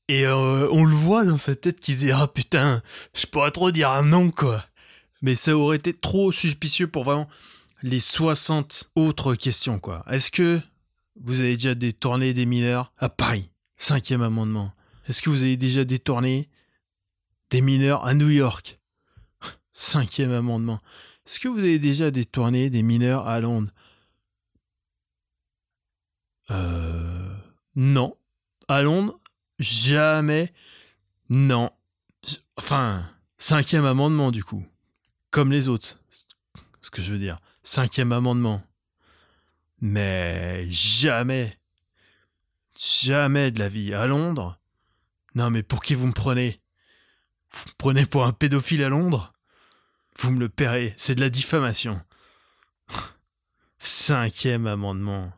Et 0.07 0.25
euh, 0.25 0.67
on 0.71 0.85
le 0.85 0.93
voit 0.93 1.23
dans 1.23 1.37
sa 1.37 1.55
tête 1.55 1.79
qui 1.79 1.95
dit 1.95 2.11
ah 2.11 2.27
putain, 2.27 2.81
je 3.13 3.27
pourrais 3.27 3.51
trop 3.51 3.71
dire 3.71 3.91
un 3.91 4.03
non, 4.03 4.31
quoi. 4.31 4.65
Mais 5.21 5.35
ça 5.35 5.55
aurait 5.55 5.77
été 5.77 5.93
trop 5.93 6.31
suspicieux 6.31 6.87
pour 6.87 7.03
vraiment 7.03 7.29
les 7.83 7.99
60 7.99 8.89
autres 8.95 9.35
questions, 9.35 9.79
quoi. 9.79 10.03
Est-ce 10.09 10.31
que 10.31 10.61
vous 11.21 11.41
avez 11.41 11.53
déjà 11.53 11.75
détourné 11.75 12.33
des 12.33 12.45
mineurs 12.45 12.91
à 12.97 13.09
Paris? 13.09 13.49
Cinquième 13.77 14.21
amendement. 14.21 14.71
Est-ce 15.07 15.21
que 15.21 15.29
vous 15.29 15.43
avez 15.43 15.57
déjà 15.57 15.85
détourné 15.85 16.49
des 17.49 17.61
mineurs 17.61 18.05
à 18.05 18.13
New 18.13 18.29
York? 18.29 18.78
Cinquième 19.81 20.33
amendement. 20.33 20.81
Est-ce 21.25 21.39
que 21.39 21.47
vous 21.47 21.59
avez 21.59 21.79
déjà 21.79 22.11
détourné 22.11 22.69
des 22.69 22.83
mineurs 22.83 23.29
à 23.29 23.39
Londres? 23.39 23.71
Euh. 26.51 27.33
Non. 27.77 28.17
À 28.67 28.81
Londres? 28.81 29.17
Jamais. 29.57 30.53
Non. 31.29 31.71
Enfin, 32.57 33.09
cinquième 33.37 33.85
amendement 33.85 34.31
du 34.31 34.43
coup. 34.43 34.67
Comme 35.31 35.49
les 35.49 35.69
autres. 35.69 35.97
Ce 36.81 36.89
que 36.89 37.01
je 37.01 37.13
veux 37.13 37.17
dire. 37.17 37.39
Cinquième 37.63 38.11
amendement. 38.11 38.61
Mais 39.79 40.69
jamais. 40.69 41.57
Jamais 42.77 43.49
de 43.49 43.59
la 43.59 43.69
vie. 43.69 43.93
À 43.93 44.07
Londres 44.07 44.59
Non 45.35 45.49
mais 45.49 45.63
pour 45.63 45.81
qui 45.81 45.95
vous 45.95 46.07
me 46.07 46.11
prenez? 46.11 46.59
Vous 47.53 47.69
me 47.69 47.75
prenez 47.77 48.05
pour 48.05 48.25
un 48.25 48.33
pédophile 48.33 48.83
à 48.83 48.89
Londres? 48.89 49.31
Vous 50.19 50.31
me 50.31 50.39
le 50.39 50.49
paierez. 50.49 50.93
C'est 50.97 51.15
de 51.15 51.21
la 51.21 51.29
diffamation. 51.29 52.01
Cinquième 53.77 54.67
amendement. 54.67 55.31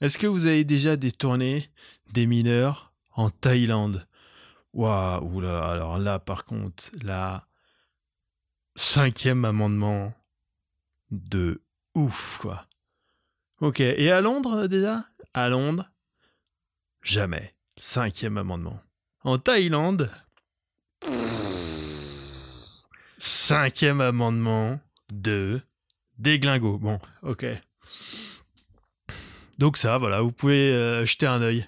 Est-ce 0.00 0.16
que 0.16 0.26
vous 0.26 0.46
avez 0.46 0.64
déjà 0.64 0.96
détourné 0.96 1.70
des 2.12 2.26
mineurs 2.26 2.94
en 3.12 3.28
Thaïlande? 3.28 4.08
Waouh, 4.72 5.36
oula, 5.36 5.70
alors 5.70 5.98
là 5.98 6.18
par 6.18 6.44
contre, 6.44 6.84
là, 7.02 7.46
cinquième 8.74 9.44
amendement 9.44 10.14
de 11.10 11.62
ouf, 11.94 12.38
quoi. 12.40 12.66
Ok, 13.60 13.80
et 13.80 14.10
à 14.10 14.20
Londres 14.20 14.66
déjà? 14.66 15.04
À 15.34 15.48
Londres? 15.48 15.90
Jamais. 17.02 17.54
Cinquième 17.76 18.38
amendement. 18.38 18.80
En 19.24 19.36
Thaïlande? 19.36 20.10
Cinquième 23.18 24.00
amendement 24.00 24.80
de 25.12 25.60
déglingo. 26.18 26.78
Bon, 26.78 26.98
ok. 27.22 27.46
Donc 29.58 29.76
ça, 29.76 29.98
voilà, 29.98 30.20
vous 30.20 30.32
pouvez 30.32 30.72
euh, 30.72 31.04
jeter 31.04 31.26
un 31.26 31.42
œil 31.42 31.66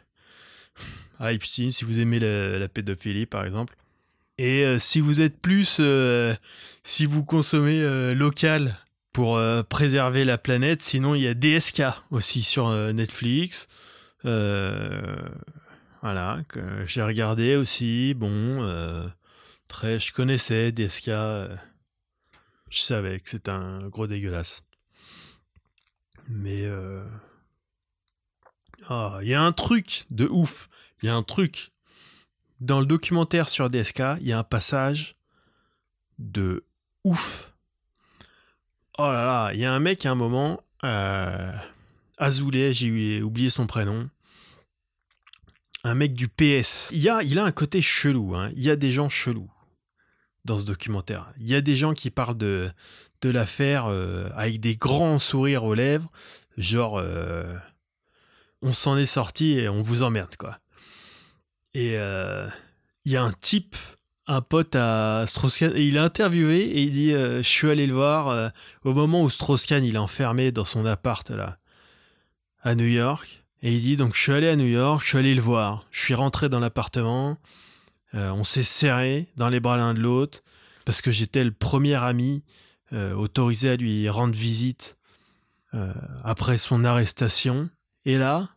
à 1.18 1.32
Epstein 1.32 1.70
si 1.70 1.84
vous 1.84 1.98
aimez 1.98 2.18
la, 2.18 2.58
la 2.58 2.68
pédophilie, 2.68 3.26
par 3.26 3.44
exemple. 3.44 3.76
Et 4.40 4.64
euh, 4.64 4.78
si 4.78 5.00
vous 5.00 5.20
êtes 5.20 5.38
plus, 5.38 5.76
euh, 5.80 6.34
si 6.82 7.04
vous 7.04 7.22
consommez 7.22 7.82
euh, 7.82 8.14
local 8.14 8.78
pour 9.12 9.38
préserver 9.68 10.24
la 10.24 10.38
planète, 10.38 10.80
sinon 10.80 11.14
il 11.14 11.22
y 11.22 11.28
a 11.28 11.34
DSK 11.34 11.82
aussi 12.10 12.42
sur 12.42 12.70
Netflix. 12.94 13.66
Voilà, 14.22 16.38
que 16.48 16.60
j'ai 16.86 17.02
regardé 17.02 17.56
aussi. 17.56 18.14
Bon, 18.14 18.64
Très, 19.70 20.00
je 20.00 20.12
connaissais 20.12 20.72
DSK. 20.72 21.08
euh, 21.08 21.56
Je 22.70 22.80
savais 22.80 23.20
que 23.20 23.30
c'était 23.30 23.52
un 23.52 23.78
gros 23.88 24.08
dégueulasse. 24.08 24.64
Mais 26.28 26.64
euh, 26.64 27.04
ah, 28.88 29.20
il 29.22 29.28
y 29.28 29.34
a 29.34 29.40
un 29.42 29.52
truc 29.52 30.04
de 30.10 30.26
ouf. 30.26 30.68
Il 31.02 31.06
y 31.06 31.08
a 31.08 31.14
un 31.14 31.22
truc 31.22 31.70
dans 32.60 32.80
le 32.80 32.84
documentaire 32.86 33.48
sur 33.48 33.70
DSK. 33.70 34.02
Il 34.20 34.26
y 34.26 34.32
a 34.32 34.38
un 34.40 34.44
passage 34.44 35.14
de 36.18 36.64
ouf. 37.04 37.54
Oh 38.98 39.04
là 39.06 39.24
là, 39.24 39.54
il 39.54 39.60
y 39.60 39.64
a 39.64 39.72
un 39.72 39.78
mec 39.80 40.04
à 40.04 40.10
un 40.10 40.14
moment, 40.16 40.62
euh, 40.84 41.52
Azoulay, 42.18 42.74
j'ai 42.74 43.22
oublié 43.22 43.48
son 43.50 43.68
prénom. 43.68 44.10
Un 45.84 45.94
mec 45.94 46.12
du 46.12 46.26
PS. 46.28 46.88
Il, 46.90 47.08
a, 47.08 47.22
il 47.22 47.38
a 47.38 47.44
un 47.44 47.52
côté 47.52 47.80
chelou. 47.80 48.34
hein. 48.34 48.50
Il 48.56 48.62
y 48.62 48.68
a 48.68 48.74
des 48.76 48.90
gens 48.90 49.08
chelous 49.08 49.50
dans 50.44 50.58
ce 50.58 50.66
documentaire. 50.66 51.32
Il 51.38 51.48
y 51.48 51.54
a 51.54 51.60
des 51.60 51.74
gens 51.74 51.94
qui 51.94 52.10
parlent 52.10 52.36
de, 52.36 52.70
de 53.22 53.30
l'affaire 53.30 53.86
euh, 53.86 54.28
avec 54.34 54.60
des 54.60 54.76
grands 54.76 55.18
sourires 55.18 55.64
aux 55.64 55.74
lèvres. 55.74 56.10
Genre, 56.56 56.98
euh, 56.98 57.54
on 58.62 58.72
s'en 58.72 58.96
est 58.96 59.06
sorti 59.06 59.58
et 59.58 59.68
on 59.68 59.82
vous 59.82 60.02
emmerde, 60.02 60.36
quoi. 60.36 60.58
Et 61.74 61.92
euh, 61.96 62.48
il 63.04 63.12
y 63.12 63.16
a 63.16 63.22
un 63.22 63.32
type, 63.32 63.76
un 64.26 64.40
pote 64.40 64.74
à 64.74 65.24
Strauss-Kahn, 65.26 65.72
et 65.76 65.84
il 65.84 65.96
est 65.96 66.00
interviewé 66.00 66.60
et 66.60 66.82
il 66.82 66.90
dit 66.90 67.12
Je 67.12 67.42
suis 67.42 67.70
allé 67.70 67.86
le 67.86 67.94
voir 67.94 68.52
au 68.82 68.92
moment 68.92 69.22
où 69.22 69.30
Strauss-Kahn 69.30 69.84
il 69.84 69.94
est 69.94 69.98
enfermé 69.98 70.50
dans 70.50 70.64
son 70.64 70.84
appart, 70.84 71.30
là, 71.30 71.58
à 72.62 72.74
New 72.74 72.86
York. 72.86 73.44
Et 73.62 73.72
il 73.72 73.80
dit 73.80 73.96
Donc, 73.96 74.14
je 74.14 74.20
suis 74.20 74.32
allé 74.32 74.48
à 74.48 74.56
New 74.56 74.66
York, 74.66 75.02
je 75.02 75.08
suis 75.08 75.18
allé 75.18 75.34
le 75.34 75.40
voir. 75.40 75.86
Je 75.90 76.00
suis 76.00 76.14
rentré 76.14 76.48
dans 76.48 76.60
l'appartement. 76.60 77.38
Euh, 78.14 78.30
on 78.30 78.44
s'est 78.44 78.62
serré 78.62 79.28
dans 79.36 79.48
les 79.48 79.60
bras 79.60 79.76
l'un 79.76 79.94
de 79.94 80.00
l'autre 80.00 80.42
parce 80.84 81.00
que 81.00 81.10
j'étais 81.10 81.44
le 81.44 81.52
premier 81.52 81.94
ami 81.94 82.42
euh, 82.92 83.14
autorisé 83.14 83.70
à 83.70 83.76
lui 83.76 84.08
rendre 84.08 84.34
visite 84.34 84.98
euh, 85.74 85.94
après 86.24 86.58
son 86.58 86.84
arrestation. 86.84 87.70
Et 88.04 88.18
là, 88.18 88.48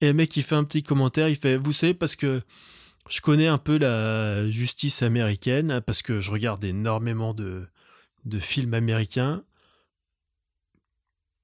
et 0.00 0.08
le 0.08 0.14
mec 0.14 0.36
il 0.36 0.42
fait 0.42 0.54
un 0.54 0.64
petit 0.64 0.82
commentaire, 0.82 1.28
il 1.28 1.36
fait 1.36 1.56
Vous 1.56 1.72
savez, 1.72 1.94
parce 1.94 2.14
que 2.14 2.42
je 3.08 3.20
connais 3.20 3.48
un 3.48 3.58
peu 3.58 3.78
la 3.78 4.48
justice 4.50 5.02
américaine, 5.02 5.80
parce 5.80 6.02
que 6.02 6.20
je 6.20 6.30
regarde 6.30 6.62
énormément 6.62 7.34
de, 7.34 7.66
de 8.24 8.38
films 8.38 8.74
américains. 8.74 9.42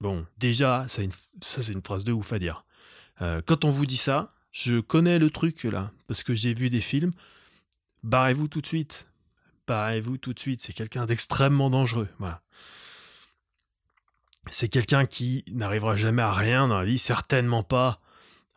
Bon, 0.00 0.26
déjà, 0.38 0.86
ça, 0.88 1.02
ça, 1.40 1.62
c'est 1.62 1.72
une 1.72 1.82
phrase 1.82 2.04
de 2.04 2.12
ouf 2.12 2.32
à 2.32 2.38
dire. 2.38 2.64
Quand 3.46 3.64
on 3.64 3.70
vous 3.70 3.86
dit 3.86 3.96
ça, 3.96 4.32
je 4.52 4.78
connais 4.80 5.18
le 5.18 5.30
truc 5.30 5.64
là, 5.64 5.90
parce 6.06 6.22
que 6.22 6.34
j'ai 6.34 6.54
vu 6.54 6.68
des 6.70 6.80
films. 6.80 7.12
Barrez-vous 8.02 8.48
tout 8.48 8.60
de 8.60 8.66
suite. 8.66 9.06
Barrez-vous 9.66 10.18
tout 10.18 10.34
de 10.34 10.38
suite. 10.38 10.60
C'est 10.60 10.74
quelqu'un 10.74 11.06
d'extrêmement 11.06 11.70
dangereux. 11.70 12.08
Voilà. 12.18 12.42
C'est 14.50 14.68
quelqu'un 14.68 15.06
qui 15.06 15.44
n'arrivera 15.48 15.96
jamais 15.96 16.22
à 16.22 16.32
rien 16.32 16.68
dans 16.68 16.78
la 16.78 16.84
vie, 16.84 16.98
certainement 16.98 17.62
pas 17.62 18.00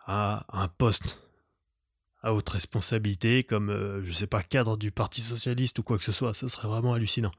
à 0.06 0.46
un 0.50 0.68
poste 0.68 1.22
à 2.24 2.34
haute 2.34 2.50
responsabilité, 2.50 3.44
comme, 3.44 3.70
euh, 3.70 4.04
je 4.04 4.12
sais 4.12 4.26
pas, 4.26 4.42
cadre 4.42 4.78
du 4.78 4.92
Parti 4.92 5.22
Socialiste 5.22 5.78
ou 5.78 5.84
quoi 5.84 6.00
que 6.00 6.04
ce 6.04 6.12
soit. 6.12 6.34
Ça 6.34 6.50
serait 6.50 6.68
vraiment 6.68 6.96
hallucinant. 6.96 7.32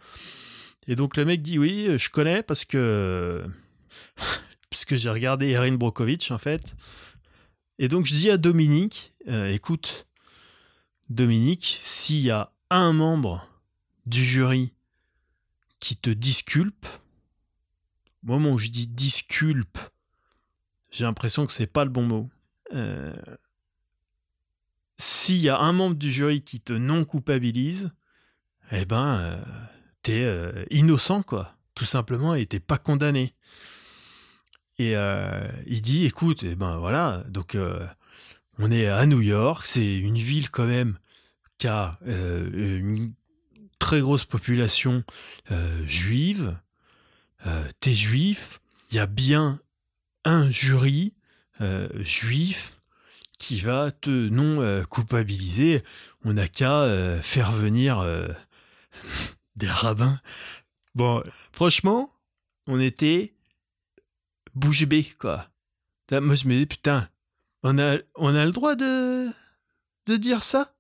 Et 0.87 0.95
donc 0.95 1.17
le 1.17 1.25
mec 1.25 1.43
dit 1.43 1.59
oui, 1.59 1.99
je 1.99 2.09
connais 2.09 2.43
parce 2.43 2.65
que. 2.65 3.45
parce 4.71 4.85
que 4.85 4.97
j'ai 4.97 5.11
regardé 5.11 5.49
Erin 5.49 5.73
Brokovich 5.73 6.31
en 6.31 6.39
fait. 6.39 6.75
Et 7.79 7.89
donc 7.89 8.07
je 8.07 8.15
dis 8.15 8.31
à 8.31 8.37
Dominique, 8.37 9.13
euh, 9.29 9.49
écoute, 9.51 10.07
Dominique, 11.11 11.79
s'il 11.83 12.21
y 12.21 12.31
a 12.31 12.53
un 12.71 12.93
membre 12.93 13.49
du 14.07 14.25
jury 14.25 14.73
qui 15.79 15.97
te 15.97 16.11
disculpe, 16.11 16.87
au 18.25 18.29
moment 18.29 18.53
où 18.53 18.59
je 18.59 18.69
dis 18.69 18.87
disculpe, 18.87 19.79
j'ai 20.91 21.05
l'impression 21.05 21.47
que 21.47 21.53
c'est 21.53 21.67
pas 21.67 21.85
le 21.85 21.91
bon 21.91 22.05
mot. 22.05 22.31
Euh, 22.73 23.15
S'il 24.97 25.37
y 25.37 25.51
a 25.51 25.59
un 25.59 25.73
membre 25.73 25.97
du 25.97 26.11
jury 26.11 26.43
qui 26.43 26.61
te 26.61 26.73
non 26.73 27.05
culpabilise, 27.05 27.91
eh 28.73 28.87
ben, 28.87 29.19
euh, 29.19 29.45
t'es 30.03 30.67
innocent 30.71 31.23
quoi, 31.23 31.55
tout 31.75 31.85
simplement, 31.85 32.35
et 32.35 32.47
t'es 32.47 32.61
pas 32.61 32.79
condamné. 32.79 33.35
Et 34.79 34.95
euh, 34.95 35.49
il 35.67 35.81
dit, 35.81 36.05
écoute, 36.05 36.43
eh 36.43 36.55
ben 36.55 36.77
voilà, 36.77 37.25
donc 37.29 37.55
euh, 37.55 37.87
on 38.59 38.71
est 38.71 38.89
à 38.89 39.07
New 39.07 39.23
York, 39.23 39.65
c'est 39.65 39.97
une 39.97 40.17
ville 40.17 40.51
quand 40.51 40.67
même 40.67 40.99
qui 41.59 41.67
a 41.67 41.93
euh, 42.07 42.79
une 42.79 43.15
très 43.79 44.01
grosse 44.01 44.25
population 44.25 45.05
juive. 45.85 46.57
T'es 47.79 47.95
juif, 47.95 48.61
il 48.91 48.97
y 48.97 48.99
a 48.99 49.07
bien 49.07 49.61
un 50.25 50.51
jury 50.51 51.15
juif 52.01 52.81
qui 53.39 53.61
va 53.61 53.93
te 53.93 54.11
non 54.11 54.83
culpabiliser. 54.91 55.85
On 56.25 56.33
n'a 56.33 56.49
qu'à 56.49 57.21
faire 57.23 57.53
venir 57.53 58.05
des 59.57 59.69
rabbins. 59.69 60.19
Bon, 60.97 61.23
franchement, 61.53 62.11
on 62.67 62.81
était 62.81 63.36
bouche 64.57 64.85
bée, 64.87 65.05
quoi. 65.19 65.49
Moi, 66.11 66.35
je 66.35 66.49
me 66.49 66.55
dis, 66.55 66.67
putain, 66.67 67.09
on 67.63 67.79
a, 67.79 67.99
on 68.17 68.35
a 68.35 68.45
le 68.45 68.53
droit 68.53 68.75
de, 68.75 69.29
de 70.07 70.17
dire 70.17 70.43
ça? 70.43 70.75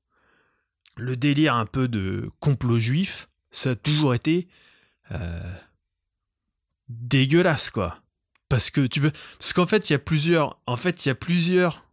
Le 0.96 1.16
délire 1.16 1.54
un 1.54 1.66
peu 1.66 1.88
de 1.88 2.30
complot 2.40 2.80
juif, 2.80 3.28
ça 3.50 3.70
a 3.70 3.74
toujours 3.74 4.14
été 4.14 4.48
euh, 5.12 5.54
dégueulasse, 6.88 7.70
quoi. 7.70 8.02
Parce 8.48 8.70
que 8.70 8.86
tu 8.86 9.00
peux, 9.00 9.10
parce 9.38 9.52
qu'en 9.52 9.66
fait, 9.66 9.90
il 9.90 9.92
y 9.92 9.96
a 9.96 9.98
plusieurs, 9.98 10.60
en 10.66 10.76
fait, 10.76 11.04
il 11.04 11.08
y 11.08 11.12
a 11.12 11.16
plusieurs 11.16 11.90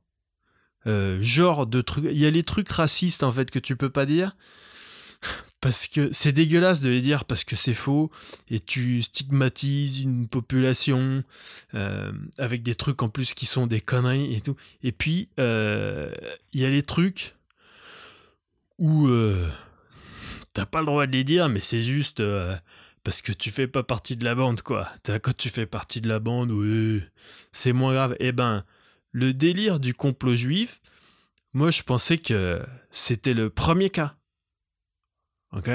euh, 0.86 1.22
genres 1.22 1.68
de 1.68 1.82
trucs. 1.82 2.06
Il 2.06 2.18
y 2.18 2.26
a 2.26 2.30
les 2.30 2.44
trucs 2.44 2.70
racistes, 2.70 3.24
en 3.24 3.32
fait, 3.32 3.52
que 3.52 3.60
tu 3.60 3.76
peux 3.76 3.90
pas 3.90 4.06
dire. 4.06 4.38
Parce 5.64 5.88
que 5.88 6.10
c'est 6.12 6.34
dégueulasse 6.34 6.82
de 6.82 6.90
les 6.90 7.00
dire 7.00 7.24
parce 7.24 7.46
que 7.46 7.56
c'est 7.56 7.74
faux 7.74 8.12
et 8.50 8.60
tu 8.60 9.02
stigmatises 9.02 10.02
une 10.02 10.28
population 10.28 11.24
euh, 11.74 12.12
avec 12.38 12.64
des 12.64 12.76
trucs 12.76 13.02
en 13.02 13.08
plus 13.08 13.34
qui 13.34 13.46
sont 13.46 13.66
des 13.66 13.80
conneries 13.80 14.36
et 14.36 14.42
tout. 14.42 14.58
Et 14.84 14.92
puis, 14.92 15.30
euh, 15.40 16.14
il 16.52 16.60
y 16.60 16.66
a 16.66 16.70
les 16.70 16.84
trucs 16.84 17.38
où 18.78 19.08
euh, 19.08 19.48
t'as 20.52 20.66
pas 20.66 20.82
le 20.82 20.88
droit 20.88 21.08
de 21.08 21.14
les 21.14 21.24
dire, 21.24 21.48
mais 21.48 21.62
c'est 21.62 21.82
juste 21.82 22.22
parce 23.06 23.22
que 23.22 23.32
tu 23.32 23.50
fais 23.50 23.68
pas 23.68 23.84
partie 23.84 24.18
de 24.18 24.26
la 24.26 24.36
bande, 24.36 24.62
quoi. 24.64 24.90
Quand 25.06 25.38
tu 25.38 25.48
fais 25.48 25.66
partie 25.66 26.02
de 26.02 26.10
la 26.10 26.20
bande, 26.20 26.52
oui, 26.52 27.02
c'est 27.54 27.72
moins 27.72 27.94
grave. 27.94 28.18
Eh 28.20 28.34
ben, 28.34 28.66
le 29.14 29.34
délire 29.34 29.80
du 29.80 29.94
complot 29.94 30.36
juif, 30.36 30.82
moi 31.54 31.72
je 31.72 31.84
pensais 31.84 32.18
que 32.18 32.62
c'était 32.92 33.34
le 33.34 33.50
premier 33.50 33.90
cas. 33.90 34.18
Ok? 35.56 35.70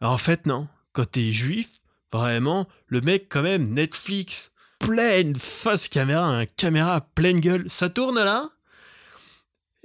En 0.00 0.18
fait, 0.18 0.46
non. 0.46 0.68
Quand 0.92 1.10
t'es 1.10 1.32
juif, 1.32 1.80
vraiment, 2.12 2.68
le 2.86 3.00
mec, 3.00 3.26
quand 3.28 3.42
même, 3.42 3.68
Netflix, 3.68 4.52
pleine 4.78 5.36
face 5.36 5.88
caméra, 5.88 6.26
un 6.26 6.46
caméra 6.46 7.00
pleine 7.00 7.40
gueule, 7.40 7.64
ça 7.68 7.88
tourne 7.88 8.16
là? 8.16 8.48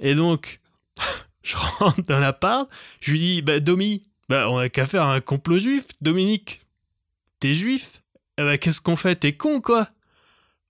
Et 0.00 0.14
donc, 0.14 0.60
je 1.42 1.56
rentre 1.56 2.02
dans 2.02 2.18
l'appart, 2.18 2.68
je 3.00 3.12
lui 3.12 3.18
dis, 3.18 3.42
bah, 3.42 3.60
Domi, 3.60 4.02
bah, 4.28 4.50
on 4.50 4.58
a 4.58 4.68
qu'à 4.68 4.86
faire 4.86 5.04
un 5.04 5.20
complot 5.20 5.58
juif, 5.58 5.86
Dominique. 6.00 6.66
T'es 7.40 7.54
juif? 7.54 8.02
Eh 8.36 8.42
bah, 8.42 8.58
qu'est-ce 8.58 8.80
qu'on 8.80 8.96
fait? 8.96 9.16
T'es 9.16 9.36
con, 9.36 9.60
quoi? 9.60 9.88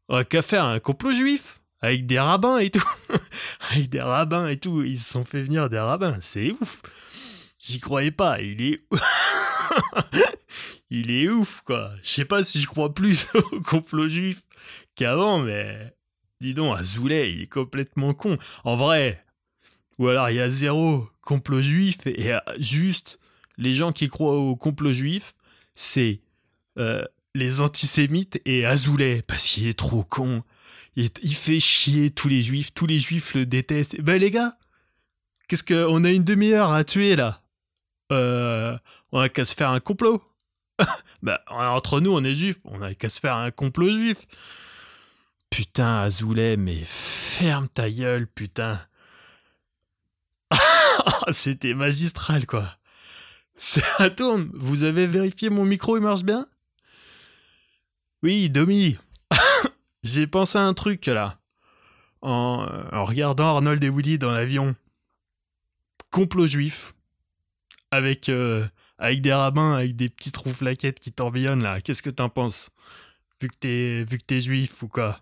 On 0.09 0.16
a 0.16 0.25
qu'à 0.25 0.42
faire 0.42 0.64
un 0.64 0.79
complot 0.79 1.12
juif, 1.12 1.61
avec 1.81 2.07
des 2.07 2.18
rabbins 2.18 2.59
et 2.59 2.71
tout. 2.71 2.88
avec 3.71 3.88
des 3.88 4.01
rabbins 4.01 4.49
et 4.49 4.59
tout. 4.59 4.83
Ils 4.83 5.01
se 5.01 5.11
sont 5.11 5.25
fait 5.25 5.42
venir 5.42 5.68
des 5.68 5.79
rabbins, 5.79 6.16
c'est 6.21 6.53
ouf. 6.53 6.83
J'y 7.59 7.81
croyais 7.81 8.12
pas, 8.12 8.40
il 8.40 8.62
est 8.62 8.81
il 10.90 11.11
est 11.11 11.29
ouf 11.29 11.61
quoi. 11.62 11.90
Je 12.03 12.11
sais 12.11 12.25
pas 12.25 12.44
si 12.44 12.61
je 12.61 12.66
crois 12.66 12.94
plus 12.94 13.27
au 13.53 13.61
complot 13.61 14.09
juif 14.09 14.42
qu'avant, 14.94 15.40
mais 15.40 15.94
dis 16.40 16.55
donc, 16.55 16.79
Azoulay, 16.79 17.33
il 17.33 17.42
est 17.42 17.47
complètement 17.49 18.14
con. 18.14 18.38
En 18.64 18.77
vrai, 18.77 19.25
ou 19.99 20.09
alors 20.09 20.31
il 20.31 20.37
y 20.37 20.40
a 20.40 20.49
zéro 20.49 21.09
complot 21.21 21.62
juif 21.62 22.07
et 22.07 22.33
euh, 22.33 22.38
juste 22.59 23.18
les 23.57 23.73
gens 23.73 23.92
qui 23.92 24.09
croient 24.09 24.38
au 24.38 24.55
complot 24.55 24.92
juif, 24.92 25.35
c'est 25.75 26.21
euh, 26.79 27.05
les 27.35 27.61
antisémites 27.61 28.40
et 28.44 28.66
Azoulay 28.66 29.23
parce 29.23 29.44
qu'il 29.44 29.66
est 29.66 29.79
trop 29.79 30.05
con. 30.05 30.44
Il, 30.94 31.11
il 31.23 31.35
fait 31.35 31.61
chier 31.61 32.11
tous 32.11 32.29
les 32.29 32.40
juifs, 32.40 32.73
tous 32.73 32.87
les 32.87 33.01
juifs 33.01 33.35
le 33.35 33.47
détestent. 33.47 34.01
Ben 34.01 34.21
les 34.21 34.31
gars, 34.31 34.57
qu'est-ce 35.49 35.64
que 35.64 35.87
on 35.88 36.05
a 36.05 36.11
une 36.11 36.25
demi-heure 36.25 36.73
à 36.73 36.85
tuer 36.85 37.16
là? 37.16 37.42
Euh, 38.12 38.77
on 39.12 39.21
a 39.21 39.29
qu'à 39.29 39.44
se 39.44 39.55
faire 39.55 39.71
un 39.71 39.81
complot. 39.81 40.23
bah, 41.23 41.42
entre 41.49 42.01
nous, 42.01 42.12
on 42.12 42.25
est 42.25 42.35
juifs, 42.35 42.59
on 42.64 42.83
a 42.83 42.94
qu'à 42.94 43.09
se 43.09 43.21
faire 43.21 43.37
un 43.37 43.51
complot 43.51 43.90
juif. 43.90 44.27
Putain, 45.51 46.03
Azoulay, 46.03 46.57
mais 46.57 46.79
ferme 46.85 47.68
ta 47.68 47.90
gueule, 47.90 48.27
putain. 48.27 48.81
C'était 51.33 51.75
magistral, 51.75 52.47
quoi. 52.47 52.64
Ça 53.55 54.11
tourne. 54.11 54.51
Vous 54.55 54.85
avez 54.85 55.07
vérifié 55.07 55.51
mon 55.51 55.64
micro, 55.64 55.97
il 55.97 56.03
marche 56.03 56.23
bien? 56.23 56.47
Oui, 58.23 58.51
Domi. 58.51 58.99
J'ai 60.03 60.27
pensé 60.27 60.59
à 60.59 60.62
un 60.62 60.75
truc, 60.75 61.07
là. 61.07 61.38
En, 62.21 62.66
en 62.92 63.05
regardant 63.05 63.57
Arnold 63.57 63.83
et 63.83 63.88
Woody 63.88 64.18
dans 64.18 64.31
l'avion. 64.31 64.75
Complot 66.11 66.47
juif. 66.47 66.94
Avec, 67.90 68.29
euh, 68.29 68.66
avec 68.98 69.20
des 69.22 69.33
rabbins, 69.33 69.74
avec 69.77 69.96
des 69.96 70.09
petites 70.09 70.37
rouflaquettes 70.37 71.01
qui 71.01 71.12
tourbillonnent, 71.12 71.62
là. 71.62 71.81
Qu'est-ce 71.81 72.03
que 72.03 72.11
t'en 72.11 72.29
penses? 72.29 72.70
Vu 73.40 73.48
que 73.48 73.57
t'es 73.59 74.05
vu 74.05 74.18
que 74.18 74.24
t'es 74.24 74.40
juif 74.40 74.83
ou 74.83 74.88
quoi? 74.88 75.20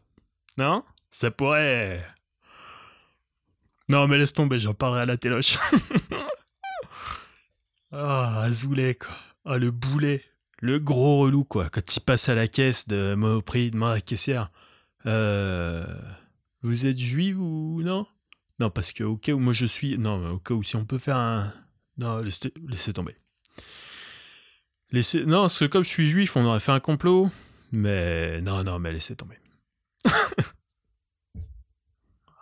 Non? 0.59 0.83
Ça 1.11 1.31
pourrait... 1.31 2.05
Non, 3.89 4.09
mais 4.09 4.19
laisse 4.19 4.33
tomber, 4.33 4.59
j'en 4.59 4.75
parlerai 4.75 5.03
à 5.03 5.07
la 5.07 5.17
téloche. 5.17 5.59
Ah, 7.93 8.43
Azoulay, 8.43 8.95
quoi. 8.97 9.15
Ah, 9.45 9.59
le 9.59 9.71
boulet. 9.71 10.23
Le 10.61 10.79
gros 10.79 11.19
relou, 11.21 11.45
quoi. 11.45 11.69
Quand 11.71 11.97
il 11.97 12.01
passe 12.01 12.29
à 12.29 12.35
la 12.35 12.49
caisse 12.49 12.89
de 12.89 13.15
Monoprix, 13.15 13.71
demande 13.71 13.93
à 13.93 13.95
la 13.95 14.01
caissière 14.01 14.51
Euh. 15.07 15.87
Vous 16.63 16.87
êtes 16.87 16.99
juif 16.99 17.37
ou 17.39 17.81
non? 17.85 18.07
Non, 18.59 18.71
parce 18.71 18.93
que 18.93 19.05
au 19.05 19.17
cas 19.17 19.33
où 19.33 19.39
moi 19.39 19.53
je 19.53 19.67
suis. 19.67 19.99
Non, 19.99 20.19
mais 20.19 20.29
au 20.31 20.39
cas 20.39 20.55
où 20.55 20.63
si 20.63 20.75
on 20.77 20.85
peut 20.85 20.99
faire 20.99 21.17
un. 21.17 21.53
Non, 21.99 22.19
laissez, 22.19 22.93
tomber. 22.93 23.17
Non, 25.27 25.43
parce 25.43 25.59
que 25.59 25.65
comme 25.65 25.85
je 25.85 25.89
suis 25.89 26.09
juif, 26.09 26.37
on 26.37 26.45
aurait 26.45 26.61
fait 26.61 26.73
un 26.73 26.81
complot. 26.81 27.31
Mais. 27.73 28.41
Non, 28.43 28.65
non, 28.65 28.79
mais 28.79 28.93
laissez 28.93 29.17
tomber. 29.17 29.39
oh 30.05 30.11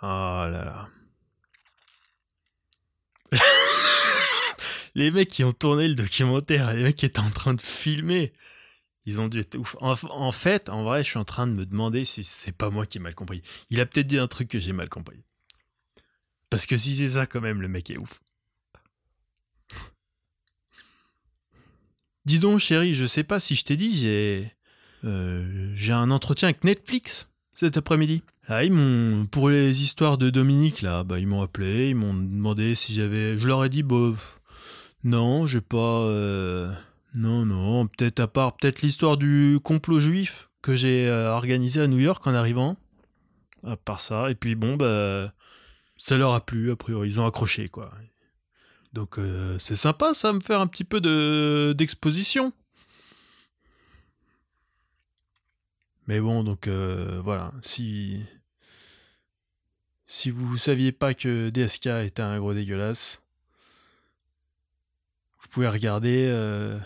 là 0.03 0.49
là. 0.51 0.89
les 4.95 5.11
mecs 5.11 5.29
qui 5.29 5.45
ont 5.45 5.53
tourné 5.53 5.89
le 5.89 5.95
documentaire, 5.95 6.75
les 6.75 6.83
mecs 6.83 6.97
qui 6.97 7.07
étaient 7.07 7.21
en 7.21 7.31
train 7.31 7.55
de 7.55 7.63
filmer, 7.63 8.33
ils 9.07 9.21
ont 9.21 9.29
dû 9.29 9.41
être 9.41 9.57
ouf. 9.57 9.77
En, 9.81 9.95
en 10.11 10.33
fait, 10.33 10.69
en 10.69 10.83
vrai, 10.85 11.05
je 11.05 11.11
suis 11.11 11.19
en 11.19 11.25
train 11.25 11.47
de 11.47 11.53
me 11.53 11.65
demander 11.67 12.05
si 12.05 12.25
c'est 12.25 12.57
pas 12.57 12.71
moi 12.71 12.87
qui 12.87 12.99
ai 12.99 13.01
mal 13.01 13.15
compris. 13.15 13.43
Il 13.71 13.81
a 13.81 13.87
peut-être 13.87 14.07
dit 14.07 14.19
un 14.19 14.29
truc 14.29 14.49
que 14.49 14.59
j'ai 14.59 14.73
mal 14.73 14.89
compris. 14.89 15.25
Parce 16.51 16.67
que 16.67 16.77
si 16.77 16.97
c'est 16.97 17.11
ça, 17.11 17.27
quand 17.27 17.41
même, 17.41 17.61
le 17.63 17.69
mec 17.69 17.91
est 17.91 17.99
ouf. 17.99 18.21
Dis 22.25 22.39
donc, 22.39 22.59
chérie, 22.59 22.95
je 22.95 23.07
sais 23.07 23.25
pas 23.25 23.39
si 23.41 23.55
je 23.55 23.65
t'ai 23.65 23.77
dit, 23.77 23.93
j'ai. 23.95 24.51
euh, 25.05 25.71
j'ai 25.75 25.93
un 25.93 26.11
entretien 26.11 26.49
avec 26.49 26.65
Netflix 26.65 27.29
cet 27.55 27.77
après-midi. 27.77 28.23
Ah, 28.49 28.65
ils. 28.65 29.27
Pour 29.31 29.49
les 29.51 29.83
histoires 29.83 30.19
de 30.19 30.31
Dominique, 30.31 30.83
là, 30.83 31.05
bah, 31.05 31.19
ils 31.19 31.27
m'ont 31.27 31.43
appelé, 31.43 31.91
ils 31.91 31.95
m'ont 31.97 32.15
demandé 32.15 32.75
si 32.75 32.95
j'avais. 32.95 33.39
Je 33.39 33.47
leur 33.47 33.65
ai 33.65 33.69
dit, 33.69 33.83
bah. 33.83 34.13
Non, 35.03 35.45
j'ai 35.47 35.61
pas. 35.61 35.77
euh, 36.01 36.73
Non, 37.15 37.45
non, 37.45 37.87
peut-être 37.87 38.21
à 38.21 38.27
part. 38.29 38.57
Peut-être 38.57 38.81
l'histoire 38.83 39.17
du 39.19 39.59
complot 39.63 40.01
juif 40.01 40.49
que 40.63 40.75
j'ai 40.75 41.07
euh, 41.09 41.31
organisé 41.31 41.81
à 41.83 41.87
New 41.87 41.99
York 41.99 42.27
en 42.27 42.35
arrivant. 42.35 42.77
À 43.67 43.77
part 43.77 44.01
ça. 44.01 44.31
Et 44.31 44.35
puis 44.35 44.55
bon, 44.55 44.77
bah. 44.77 45.33
Ça 45.97 46.17
leur 46.19 46.33
a 46.35 46.45
plu, 46.45 46.71
a 46.71 46.77
priori. 46.77 47.09
Ils 47.09 47.21
ont 47.21 47.27
accroché, 47.27 47.69
quoi. 47.69 47.91
Donc 48.95 49.19
euh, 49.19 49.59
c'est 49.59 49.75
sympa, 49.75 50.15
ça, 50.15 50.33
me 50.33 50.41
faire 50.41 50.61
un 50.61 50.69
petit 50.69 50.85
peu 50.85 51.01
de 51.01 51.75
d'exposition. 51.77 52.53
Mais 56.07 56.21
bon, 56.21 56.45
donc 56.45 56.69
euh, 56.69 57.21
voilà, 57.25 57.53
si 57.61 58.23
si 60.07 60.31
vous 60.31 60.57
saviez 60.57 60.93
pas 60.93 61.13
que 61.13 61.51
DSK 61.51 61.87
était 62.05 62.23
un 62.23 62.39
gros 62.39 62.55
dégueulasse, 62.55 63.21
vous 65.41 65.49
pouvez 65.49 65.69
regarder 65.69 66.29
euh, 66.31 66.79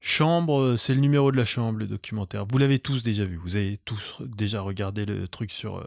Chambre, 0.00 0.76
c'est 0.78 0.94
le 0.94 1.00
numéro 1.00 1.32
de 1.32 1.36
la 1.36 1.44
chambre, 1.44 1.80
le 1.80 1.86
documentaire. 1.86 2.46
Vous 2.46 2.58
l'avez 2.58 2.78
tous 2.78 3.02
déjà 3.02 3.24
vu, 3.24 3.36
vous 3.36 3.56
avez 3.56 3.78
tous 3.84 4.22
déjà 4.22 4.60
regardé 4.60 5.04
le 5.04 5.26
truc 5.26 5.50
sur 5.50 5.84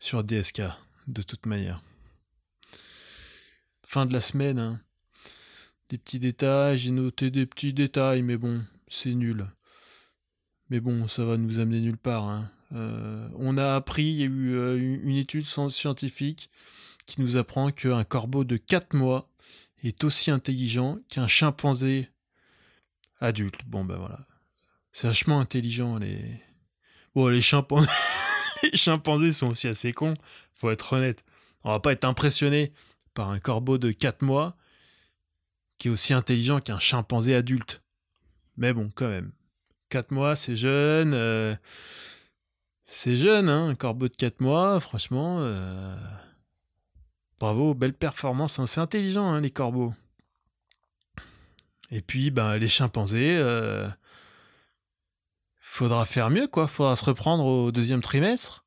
sur 0.00 0.24
DSK 0.24 0.62
de 1.06 1.22
toute 1.22 1.46
manière. 1.46 1.80
Fin 3.94 4.06
de 4.06 4.12
la 4.12 4.20
semaine, 4.20 4.58
hein. 4.58 4.80
des 5.88 5.98
petits 5.98 6.18
détails, 6.18 6.76
j'ai 6.76 6.90
noté 6.90 7.30
des 7.30 7.46
petits 7.46 7.72
détails, 7.72 8.24
mais 8.24 8.36
bon, 8.36 8.60
c'est 8.88 9.14
nul. 9.14 9.46
Mais 10.68 10.80
bon, 10.80 11.06
ça 11.06 11.24
va 11.24 11.36
nous 11.36 11.60
amener 11.60 11.78
nulle 11.78 11.96
part. 11.96 12.24
hein. 12.24 12.50
Euh, 12.72 13.28
on 13.36 13.56
a 13.56 13.76
appris, 13.76 14.02
il 14.02 14.16
y 14.16 14.22
a 14.24 14.26
eu 14.26 14.56
euh, 14.56 14.76
une 14.76 15.14
étude 15.14 15.44
scientifique 15.44 16.50
qui 17.06 17.20
nous 17.20 17.36
apprend 17.36 17.70
qu'un 17.70 18.02
corbeau 18.02 18.42
de 18.42 18.56
4 18.56 18.96
mois 18.96 19.30
est 19.84 20.02
aussi 20.02 20.32
intelligent 20.32 20.98
qu'un 21.08 21.28
chimpanzé 21.28 22.08
adulte. 23.20 23.60
Bon, 23.64 23.84
ben 23.84 23.96
voilà. 23.96 24.26
C'est 24.90 25.06
vachement 25.06 25.38
intelligent, 25.38 25.98
les. 25.98 26.42
Bon, 27.14 27.28
les 27.28 27.40
chimpanzés. 27.40 27.88
les 28.64 28.76
chimpanzés 28.76 29.30
sont 29.30 29.52
aussi 29.52 29.68
assez 29.68 29.92
cons, 29.92 30.14
faut 30.52 30.72
être 30.72 30.94
honnête. 30.94 31.22
On 31.62 31.70
va 31.70 31.78
pas 31.78 31.92
être 31.92 32.04
impressionné 32.04 32.72
par 33.14 33.30
un 33.30 33.38
corbeau 33.38 33.78
de 33.78 33.92
4 33.92 34.22
mois 34.22 34.56
qui 35.78 35.88
est 35.88 35.90
aussi 35.90 36.14
intelligent 36.14 36.60
qu'un 36.60 36.78
chimpanzé 36.78 37.34
adulte. 37.34 37.82
Mais 38.56 38.72
bon, 38.72 38.90
quand 38.94 39.08
même. 39.08 39.32
4 39.88 40.10
mois, 40.10 40.36
c'est 40.36 40.56
jeune. 40.56 41.14
euh, 41.14 41.54
c'est 42.86 43.16
jeune, 43.16 43.48
hein, 43.48 43.68
un 43.68 43.74
corbeau 43.74 44.08
de 44.08 44.14
4 44.14 44.40
mois, 44.40 44.78
franchement. 44.80 45.38
euh, 45.40 45.96
Bravo, 47.40 47.74
belle 47.74 47.94
performance. 47.94 48.58
hein, 48.58 48.66
C'est 48.66 48.80
intelligent, 48.80 49.26
hein, 49.32 49.40
les 49.40 49.50
corbeaux. 49.50 49.92
Et 51.90 52.00
puis, 52.02 52.30
ben, 52.30 52.56
les 52.56 52.68
chimpanzés. 52.68 53.36
euh, 53.36 53.88
Faudra 55.60 56.04
faire 56.04 56.30
mieux, 56.30 56.46
quoi. 56.46 56.68
Faudra 56.68 56.94
se 56.94 57.04
reprendre 57.04 57.44
au 57.44 57.72
deuxième 57.72 58.00
trimestre. 58.00 58.64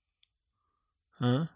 Hein 1.21 1.47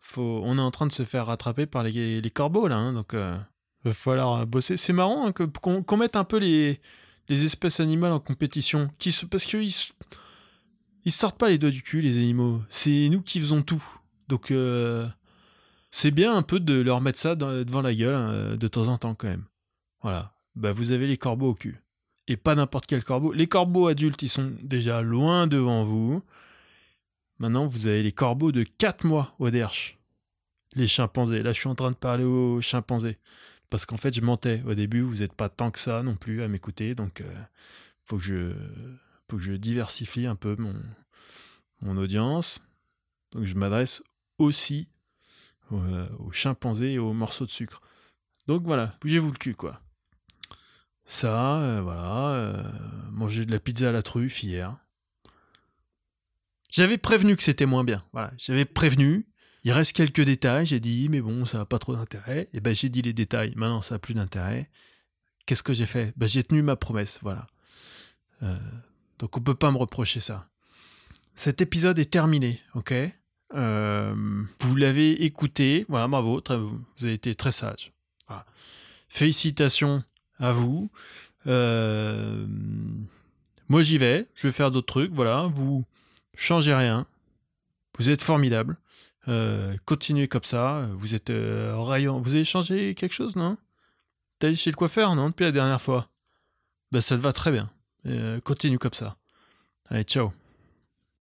faut, 0.00 0.42
on 0.44 0.58
est 0.58 0.62
en 0.62 0.70
train 0.70 0.86
de 0.86 0.92
se 0.92 1.04
faire 1.04 1.26
rattraper 1.26 1.66
par 1.66 1.82
les, 1.82 2.20
les 2.20 2.30
corbeaux 2.30 2.68
là, 2.68 2.76
hein, 2.76 2.92
donc 2.92 3.14
euh, 3.14 3.36
va 3.84 3.92
falloir 3.92 4.46
bosser. 4.46 4.76
C'est 4.76 4.92
marrant 4.92 5.26
hein, 5.26 5.32
qu'on 5.32 5.96
mette 5.96 6.16
un 6.16 6.24
peu 6.24 6.38
les, 6.38 6.80
les 7.28 7.44
espèces 7.44 7.80
animales 7.80 8.12
en 8.12 8.20
compétition, 8.20 8.90
qui 8.98 9.12
se, 9.12 9.26
parce 9.26 9.44
qu'ils 9.44 9.72
ils 11.04 11.12
sortent 11.12 11.38
pas 11.38 11.48
les 11.48 11.58
doigts 11.58 11.70
du 11.70 11.82
cul 11.82 12.00
les 12.00 12.18
animaux. 12.18 12.62
C'est 12.68 13.08
nous 13.10 13.22
qui 13.22 13.40
faisons 13.40 13.62
tout, 13.62 13.82
donc 14.28 14.50
euh, 14.50 15.06
c'est 15.90 16.10
bien 16.10 16.34
un 16.34 16.42
peu 16.42 16.60
de 16.60 16.80
leur 16.80 17.00
mettre 17.00 17.18
ça 17.18 17.34
devant 17.34 17.82
la 17.82 17.94
gueule 17.94 18.14
hein, 18.14 18.56
de 18.56 18.68
temps 18.68 18.88
en 18.88 18.98
temps 18.98 19.14
quand 19.14 19.28
même. 19.28 19.44
Voilà, 20.02 20.34
bah 20.56 20.72
vous 20.72 20.92
avez 20.92 21.06
les 21.06 21.16
corbeaux 21.16 21.50
au 21.50 21.54
cul 21.54 21.80
et 22.30 22.36
pas 22.36 22.54
n'importe 22.54 22.86
quel 22.86 23.02
corbeau. 23.02 23.32
Les 23.32 23.48
corbeaux 23.48 23.88
adultes, 23.88 24.22
ils 24.22 24.28
sont 24.28 24.52
déjà 24.62 25.02
loin 25.02 25.48
devant 25.48 25.82
vous. 25.82 26.22
Maintenant, 27.40 27.64
vous 27.64 27.86
avez 27.86 28.02
les 28.02 28.12
corbeaux 28.12 28.52
de 28.52 28.62
4 28.62 29.04
mois 29.04 29.34
au 29.38 29.48
derche. 29.50 29.98
Les 30.74 30.86
chimpanzés. 30.86 31.42
Là, 31.42 31.52
je 31.52 31.58
suis 31.58 31.68
en 31.68 31.74
train 31.74 31.90
de 31.90 31.96
parler 31.96 32.22
aux 32.22 32.60
chimpanzés. 32.60 33.18
Parce 33.70 33.86
qu'en 33.86 33.96
fait, 33.96 34.14
je 34.14 34.20
mentais. 34.20 34.62
Au 34.66 34.74
début, 34.74 35.00
vous 35.00 35.16
n'êtes 35.16 35.32
pas 35.32 35.48
tant 35.48 35.70
que 35.70 35.78
ça 35.78 36.02
non 36.02 36.16
plus 36.16 36.42
à 36.42 36.48
m'écouter. 36.48 36.94
Donc, 36.94 37.22
euh, 37.22 37.34
faut, 38.04 38.18
que 38.18 38.22
je, 38.22 38.52
je 39.38 39.52
diversifie 39.52 40.26
un 40.26 40.36
peu 40.36 40.54
mon, 40.58 40.74
mon 41.80 41.96
audience. 41.96 42.60
Donc, 43.32 43.46
je 43.46 43.54
m'adresse 43.54 44.02
aussi 44.36 44.88
aux, 45.70 45.80
euh, 45.80 46.08
aux 46.18 46.32
chimpanzés 46.32 46.92
et 46.92 46.98
aux 46.98 47.14
morceaux 47.14 47.46
de 47.46 47.50
sucre. 47.50 47.80
Donc, 48.48 48.64
voilà, 48.64 48.94
bougez-vous 49.00 49.32
le 49.32 49.38
cul, 49.38 49.54
quoi. 49.54 49.80
Ça, 51.06 51.62
euh, 51.62 51.80
voilà. 51.80 52.70
manger 53.10 53.46
de 53.46 53.50
la 53.50 53.60
pizza 53.60 53.88
à 53.88 53.92
la 53.92 54.02
truffe 54.02 54.42
hier. 54.42 54.76
J'avais 56.70 56.98
prévenu 56.98 57.36
que 57.36 57.42
c'était 57.42 57.66
moins 57.66 57.84
bien. 57.84 58.04
Voilà, 58.12 58.32
j'avais 58.38 58.64
prévenu. 58.64 59.26
Il 59.64 59.72
reste 59.72 59.92
quelques 59.94 60.22
détails. 60.22 60.66
J'ai 60.66 60.80
dit, 60.80 61.08
mais 61.10 61.20
bon, 61.20 61.44
ça 61.44 61.58
n'a 61.58 61.64
pas 61.66 61.78
trop 61.78 61.94
d'intérêt. 61.94 62.48
Et 62.54 62.60
ben, 62.60 62.74
j'ai 62.74 62.88
dit 62.88 63.02
les 63.02 63.12
détails. 63.12 63.52
Maintenant, 63.56 63.82
ça 63.82 63.96
n'a 63.96 63.98
plus 63.98 64.14
d'intérêt. 64.14 64.70
Qu'est-ce 65.46 65.62
que 65.62 65.72
j'ai 65.74 65.86
fait? 65.86 66.12
Ben, 66.16 66.28
J'ai 66.28 66.42
tenu 66.42 66.62
ma 66.62 66.76
promesse. 66.76 67.18
Voilà. 67.22 67.46
Euh, 68.42 68.56
donc, 69.18 69.36
on 69.36 69.40
peut 69.40 69.54
pas 69.54 69.70
me 69.70 69.76
reprocher 69.76 70.20
ça. 70.20 70.48
Cet 71.34 71.60
épisode 71.60 71.98
est 71.98 72.10
terminé, 72.10 72.60
ok? 72.74 72.94
Euh, 73.54 74.14
Vous 74.60 74.76
l'avez 74.76 75.24
écouté. 75.24 75.84
Voilà, 75.88 76.08
bravo. 76.08 76.40
vous 76.48 77.04
avez 77.04 77.14
été 77.14 77.34
très 77.34 77.52
sage. 77.52 77.92
Félicitations 79.08 80.04
à 80.38 80.52
vous. 80.52 80.88
Euh, 81.48 82.46
moi, 83.68 83.82
j'y 83.82 83.98
vais. 83.98 84.28
Je 84.36 84.46
vais 84.46 84.52
faire 84.52 84.70
d'autres 84.70 84.86
trucs. 84.86 85.12
Voilà. 85.12 85.50
Vous 85.52 85.84
changez 86.40 86.74
rien. 86.74 87.06
Vous 87.98 88.08
êtes 88.08 88.22
formidable. 88.22 88.76
Euh, 89.28 89.76
continuez 89.84 90.26
comme 90.26 90.44
ça. 90.44 90.88
Vous 90.94 91.14
êtes 91.14 91.30
euh. 91.30 91.74
Vous 91.76 92.34
avez 92.34 92.44
changé 92.44 92.94
quelque 92.94 93.12
chose, 93.12 93.36
non? 93.36 93.56
T'es 94.38 94.48
allé 94.48 94.56
chez 94.56 94.70
le 94.70 94.76
coiffeur, 94.76 95.14
non 95.14 95.28
Depuis 95.28 95.44
la 95.44 95.52
dernière 95.52 95.80
fois? 95.80 96.08
Ben, 96.92 97.00
ça 97.00 97.16
te 97.16 97.20
va 97.20 97.32
très 97.32 97.52
bien. 97.52 97.70
Euh, 98.06 98.40
continue 98.40 98.78
comme 98.78 98.94
ça. 98.94 99.16
Allez, 99.90 100.04
ciao. 100.04 100.32